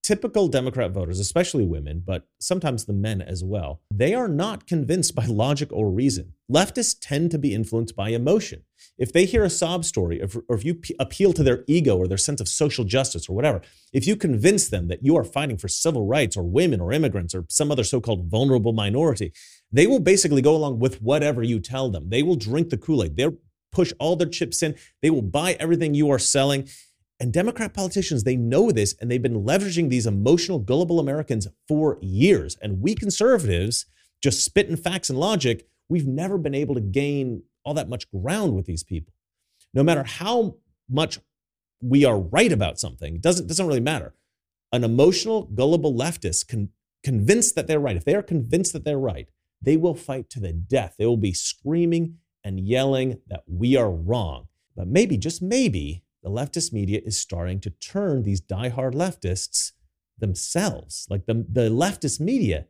typical 0.03 0.49
Democrat 0.49 0.91
voters, 0.91 1.21
especially 1.21 1.65
women, 1.65 2.03
but 2.05 2.27
sometimes 2.41 2.85
the 2.85 2.93
men 2.93 3.23
as 3.23 3.45
well, 3.45 3.81
they 3.93 4.15
are 4.15 4.29
not 4.29 4.67
convinced 4.67 5.15
by 5.17 5.27
logic 5.27 5.73
or 5.73 5.91
reason. 5.91 6.35
Leftists 6.51 6.97
tend 7.01 7.31
to 7.31 7.38
be 7.38 7.55
influenced 7.55 7.97
by 7.97 8.11
emotion. 8.11 8.65
If 8.99 9.12
they 9.12 9.25
hear 9.25 9.45
a 9.45 9.51
sob 9.51 9.85
story, 9.85 10.21
or 10.21 10.57
if 10.57 10.65
you 10.65 10.81
appeal 10.99 11.33
to 11.33 11.43
their 11.43 11.65
ego 11.67 11.97
or 11.97 12.07
their 12.07 12.19
sense 12.19 12.41
of 12.41 12.49
social 12.49 12.85
justice 12.85 13.29
or 13.29 13.35
whatever, 13.35 13.62
if 13.93 14.07
you 14.07 14.17
convince 14.17 14.69
them 14.69 14.88
that 14.88 15.05
you 15.05 15.17
are 15.17 15.25
fighting 15.25 15.57
for 15.57 15.69
civil 15.69 16.07
rights 16.07 16.37
or 16.37 16.43
women 16.43 16.81
or 16.81 16.93
immigrants 16.93 17.35
or 17.35 17.47
some 17.49 17.71
other 17.71 17.85
so 17.85 18.01
called 18.01 18.27
vulnerable 18.27 18.73
minority, 18.73 19.33
they 19.71 19.87
will 19.87 20.01
basically 20.01 20.43
go 20.43 20.55
along 20.55 20.79
with 20.79 21.01
whatever 21.01 21.43
you 21.43 21.59
tell 21.61 21.91
them. 21.91 22.11
They 22.11 22.23
will 22.23 22.37
drink 22.37 22.71
the 22.71 22.77
Kool 22.77 23.03
Aid. 23.03 23.17
They'll 23.17 23.38
push 23.73 23.93
all 23.99 24.17
their 24.17 24.29
chips 24.29 24.62
in. 24.62 24.77
They 25.01 25.11
will 25.11 25.23
buy 25.23 25.55
everything 25.55 25.95
you 25.95 26.11
are 26.11 26.19
selling. 26.19 26.69
And 27.23 27.33
Democrat 27.33 27.73
politicians, 27.73 28.25
they 28.25 28.35
know 28.35 28.73
this 28.73 28.97
and 29.01 29.09
they've 29.09 29.23
been 29.23 29.45
leveraging 29.45 29.91
these 29.91 30.09
emotional, 30.09 30.59
gullible 30.59 30.99
Americans 30.99 31.47
for 31.69 31.97
years. 32.03 32.57
And 32.61 32.83
we 32.83 32.97
conservatives, 32.97 33.87
just 34.21 34.45
spitting 34.45 34.75
facts 34.75 35.09
and 35.09 35.21
logic, 35.21 35.69
we've 35.89 36.05
never 36.05 36.37
been 36.37 36.53
able 36.53 36.75
to 36.75 36.81
gain 36.81 37.45
all 37.65 37.75
that 37.75 37.89
much 37.89 38.11
ground 38.11 38.57
with 38.57 38.67
these 38.67 38.83
people. 38.83 39.15
no 39.73 39.85
matter 39.85 40.03
how 40.03 40.57
much 40.91 41.21
we 41.81 42.05
are 42.05 42.19
right 42.19 42.51
about 42.51 42.81
something, 42.81 43.15
it 43.15 43.23
doesn't, 43.23 43.47
doesn't 43.47 43.69
really 43.69 43.79
matter. 43.79 44.15
An 44.73 44.83
emotional, 44.83 45.45
gullible 45.45 45.95
leftist 45.95 46.49
con- 46.49 46.71
convinced 47.05 47.55
that 47.55 47.69
they're 47.69 47.79
right, 47.79 47.97
if 47.97 48.05
they 48.05 48.17
are 48.17 48.23
convinced 48.23 48.73
that 48.73 48.85
they're 48.85 48.99
right, 48.99 49.29
they 49.61 49.77
will 49.77 49.95
fight 49.95 50.29
to 50.31 50.41
the 50.41 50.53
death. 50.53 50.97
They 50.99 51.07
will 51.07 51.17
be 51.17 51.35
screaming 51.35 52.17
and 52.43 52.59
yelling 52.59 53.21
that 53.29 53.45
we 53.47 53.77
are 53.77 53.93
wrong. 53.93 54.49
But 54.75 54.89
maybe, 54.89 55.17
just 55.17 55.41
maybe, 55.41 56.03
the 56.23 56.31
leftist 56.31 56.73
media 56.73 57.01
is 57.05 57.19
starting 57.19 57.61
to 57.61 57.71
turn 57.71 58.23
these 58.23 58.41
diehard 58.41 58.95
leftists 58.95 59.73
themselves. 60.19 61.07
Like 61.11 61.27
the, 61.27 61.45
the 61.49 61.69
leftist 61.69 62.21
media 62.21 62.67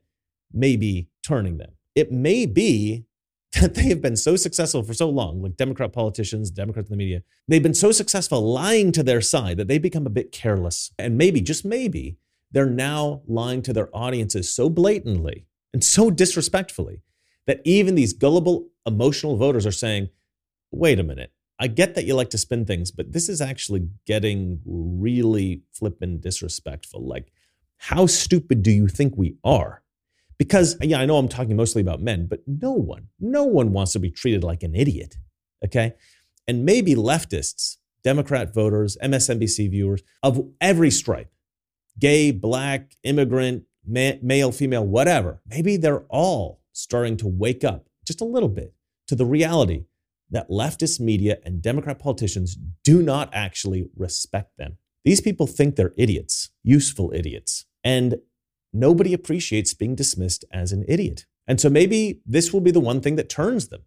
may 0.52 0.76
be 0.76 1.08
turning 1.22 1.58
them. 1.58 1.72
It 1.94 2.10
may 2.10 2.46
be 2.46 3.06
that 3.60 3.74
they 3.74 3.84
have 3.84 4.00
been 4.00 4.16
so 4.16 4.36
successful 4.36 4.82
for 4.82 4.94
so 4.94 5.10
long, 5.10 5.42
like 5.42 5.56
Democrat 5.56 5.92
politicians, 5.92 6.50
Democrats 6.50 6.88
in 6.88 6.94
the 6.94 7.04
media, 7.04 7.22
they've 7.46 7.62
been 7.62 7.74
so 7.74 7.92
successful 7.92 8.40
lying 8.40 8.92
to 8.92 9.02
their 9.02 9.20
side 9.20 9.58
that 9.58 9.68
they 9.68 9.78
become 9.78 10.06
a 10.06 10.10
bit 10.10 10.32
careless. 10.32 10.90
And 10.98 11.18
maybe, 11.18 11.42
just 11.42 11.64
maybe, 11.64 12.16
they're 12.50 12.66
now 12.66 13.22
lying 13.26 13.60
to 13.62 13.72
their 13.74 13.94
audiences 13.94 14.52
so 14.52 14.70
blatantly 14.70 15.46
and 15.74 15.84
so 15.84 16.10
disrespectfully 16.10 17.02
that 17.46 17.60
even 17.64 17.94
these 17.94 18.14
gullible, 18.14 18.68
emotional 18.86 19.36
voters 19.36 19.66
are 19.66 19.72
saying, 19.72 20.08
wait 20.70 20.98
a 20.98 21.02
minute, 21.02 21.32
I 21.62 21.68
get 21.68 21.94
that 21.94 22.06
you 22.06 22.16
like 22.16 22.30
to 22.30 22.38
spin 22.38 22.64
things, 22.64 22.90
but 22.90 23.12
this 23.12 23.28
is 23.28 23.40
actually 23.40 23.88
getting 24.04 24.60
really 24.66 25.62
flippin' 25.70 26.18
disrespectful. 26.18 27.06
Like, 27.06 27.32
how 27.76 28.06
stupid 28.06 28.64
do 28.64 28.72
you 28.72 28.88
think 28.88 29.16
we 29.16 29.36
are? 29.44 29.84
Because, 30.38 30.76
yeah, 30.80 30.98
I 30.98 31.06
know 31.06 31.18
I'm 31.18 31.28
talking 31.28 31.54
mostly 31.54 31.80
about 31.80 32.02
men, 32.02 32.26
but 32.26 32.40
no 32.48 32.72
one, 32.72 33.10
no 33.20 33.44
one 33.44 33.72
wants 33.72 33.92
to 33.92 34.00
be 34.00 34.10
treated 34.10 34.42
like 34.42 34.64
an 34.64 34.74
idiot. 34.74 35.14
Okay. 35.64 35.94
And 36.48 36.64
maybe 36.64 36.96
leftists, 36.96 37.76
Democrat 38.02 38.52
voters, 38.52 38.96
MSNBC 39.00 39.70
viewers 39.70 40.02
of 40.20 40.44
every 40.60 40.90
stripe, 40.90 41.30
gay, 41.96 42.32
black, 42.32 42.96
immigrant, 43.04 43.62
ma- 43.86 44.18
male, 44.20 44.50
female, 44.50 44.84
whatever, 44.84 45.40
maybe 45.46 45.76
they're 45.76 46.06
all 46.08 46.60
starting 46.72 47.16
to 47.18 47.28
wake 47.28 47.62
up 47.62 47.88
just 48.04 48.20
a 48.20 48.24
little 48.24 48.48
bit 48.48 48.74
to 49.06 49.14
the 49.14 49.24
reality 49.24 49.84
that 50.32 50.50
leftist 50.50 50.98
media 50.98 51.38
and 51.44 51.62
Democrat 51.62 51.98
politicians 51.98 52.56
do 52.84 53.02
not 53.02 53.30
actually 53.32 53.88
respect 53.96 54.56
them. 54.58 54.78
These 55.04 55.20
people 55.20 55.46
think 55.46 55.76
they're 55.76 55.94
idiots, 55.96 56.50
useful 56.62 57.12
idiots. 57.14 57.66
And 57.84 58.16
nobody 58.72 59.12
appreciates 59.12 59.74
being 59.74 59.94
dismissed 59.94 60.44
as 60.52 60.72
an 60.72 60.84
idiot. 60.88 61.26
And 61.46 61.60
so 61.60 61.68
maybe 61.68 62.20
this 62.24 62.52
will 62.52 62.60
be 62.60 62.70
the 62.70 62.80
one 62.80 63.00
thing 63.00 63.16
that 63.16 63.28
turns 63.28 63.68
them. 63.68 63.82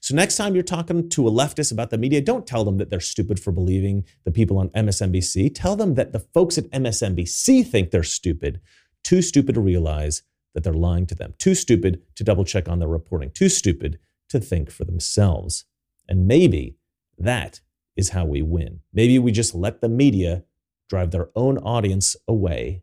So 0.00 0.14
next 0.14 0.36
time 0.36 0.54
you're 0.54 0.64
talking 0.64 1.08
to 1.10 1.28
a 1.28 1.30
leftist 1.30 1.70
about 1.70 1.90
the 1.90 1.98
media, 1.98 2.22
don't 2.22 2.46
tell 2.46 2.64
them 2.64 2.78
that 2.78 2.88
they're 2.88 3.00
stupid 3.00 3.38
for 3.38 3.52
believing 3.52 4.04
the 4.24 4.30
people 4.30 4.58
on 4.58 4.70
MSNBC. 4.70 5.52
Tell 5.54 5.76
them 5.76 5.94
that 5.94 6.12
the 6.12 6.20
folks 6.20 6.56
at 6.56 6.70
MSNBC 6.70 7.66
think 7.66 7.90
they're 7.90 8.02
stupid, 8.02 8.60
too 9.04 9.20
stupid 9.20 9.54
to 9.54 9.60
realize 9.60 10.22
that 10.54 10.64
they're 10.64 10.72
lying 10.72 11.06
to 11.06 11.14
them, 11.14 11.34
too 11.36 11.54
stupid 11.54 12.02
to 12.14 12.24
double 12.24 12.44
check 12.44 12.68
on 12.68 12.78
their 12.78 12.88
reporting, 12.88 13.30
too 13.30 13.50
stupid 13.50 13.98
to 14.30 14.40
think 14.40 14.70
for 14.70 14.84
themselves. 14.84 15.66
And 16.08 16.26
maybe 16.26 16.76
that 17.18 17.60
is 17.96 18.10
how 18.10 18.24
we 18.24 18.42
win. 18.42 18.80
Maybe 18.92 19.18
we 19.18 19.32
just 19.32 19.54
let 19.54 19.80
the 19.80 19.88
media 19.88 20.44
drive 20.88 21.10
their 21.10 21.30
own 21.34 21.58
audience 21.58 22.16
away 22.28 22.82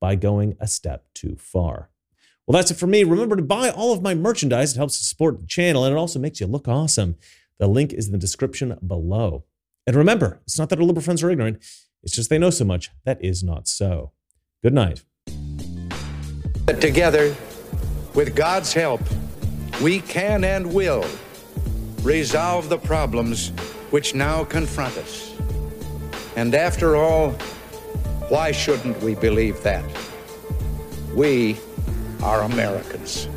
by 0.00 0.14
going 0.14 0.56
a 0.58 0.66
step 0.66 1.06
too 1.14 1.36
far. 1.38 1.90
Well, 2.46 2.58
that's 2.58 2.70
it 2.70 2.76
for 2.76 2.86
me. 2.86 3.04
Remember 3.04 3.36
to 3.36 3.42
buy 3.42 3.70
all 3.70 3.92
of 3.92 4.02
my 4.02 4.14
merchandise. 4.14 4.72
It 4.72 4.78
helps 4.78 4.98
to 4.98 5.04
support 5.04 5.40
the 5.40 5.46
channel 5.46 5.84
and 5.84 5.94
it 5.94 5.98
also 5.98 6.18
makes 6.18 6.40
you 6.40 6.46
look 6.46 6.66
awesome. 6.66 7.16
The 7.58 7.68
link 7.68 7.92
is 7.92 8.06
in 8.06 8.12
the 8.12 8.18
description 8.18 8.76
below. 8.84 9.44
And 9.86 9.96
remember, 9.96 10.40
it's 10.44 10.58
not 10.58 10.68
that 10.70 10.78
our 10.78 10.84
liberal 10.84 11.02
friends 11.02 11.22
are 11.22 11.30
ignorant, 11.30 11.62
it's 12.02 12.14
just 12.14 12.30
they 12.30 12.38
know 12.38 12.50
so 12.50 12.64
much 12.64 12.90
that 13.04 13.22
is 13.24 13.44
not 13.44 13.68
so. 13.68 14.12
Good 14.62 14.74
night. 14.74 15.04
Together, 16.80 17.34
with 18.14 18.34
God's 18.34 18.72
help, 18.72 19.00
we 19.80 20.00
can 20.00 20.44
and 20.44 20.72
will 20.72 21.04
resolve 22.02 22.68
the 22.68 22.78
problems 22.78 23.50
which 23.90 24.14
now 24.14 24.44
confront 24.44 24.96
us. 24.98 25.34
And 26.36 26.54
after 26.54 26.96
all, 26.96 27.30
why 28.28 28.52
shouldn't 28.52 29.00
we 29.02 29.14
believe 29.14 29.62
that? 29.62 29.84
We 31.14 31.56
are 32.22 32.42
Americans. 32.42 33.28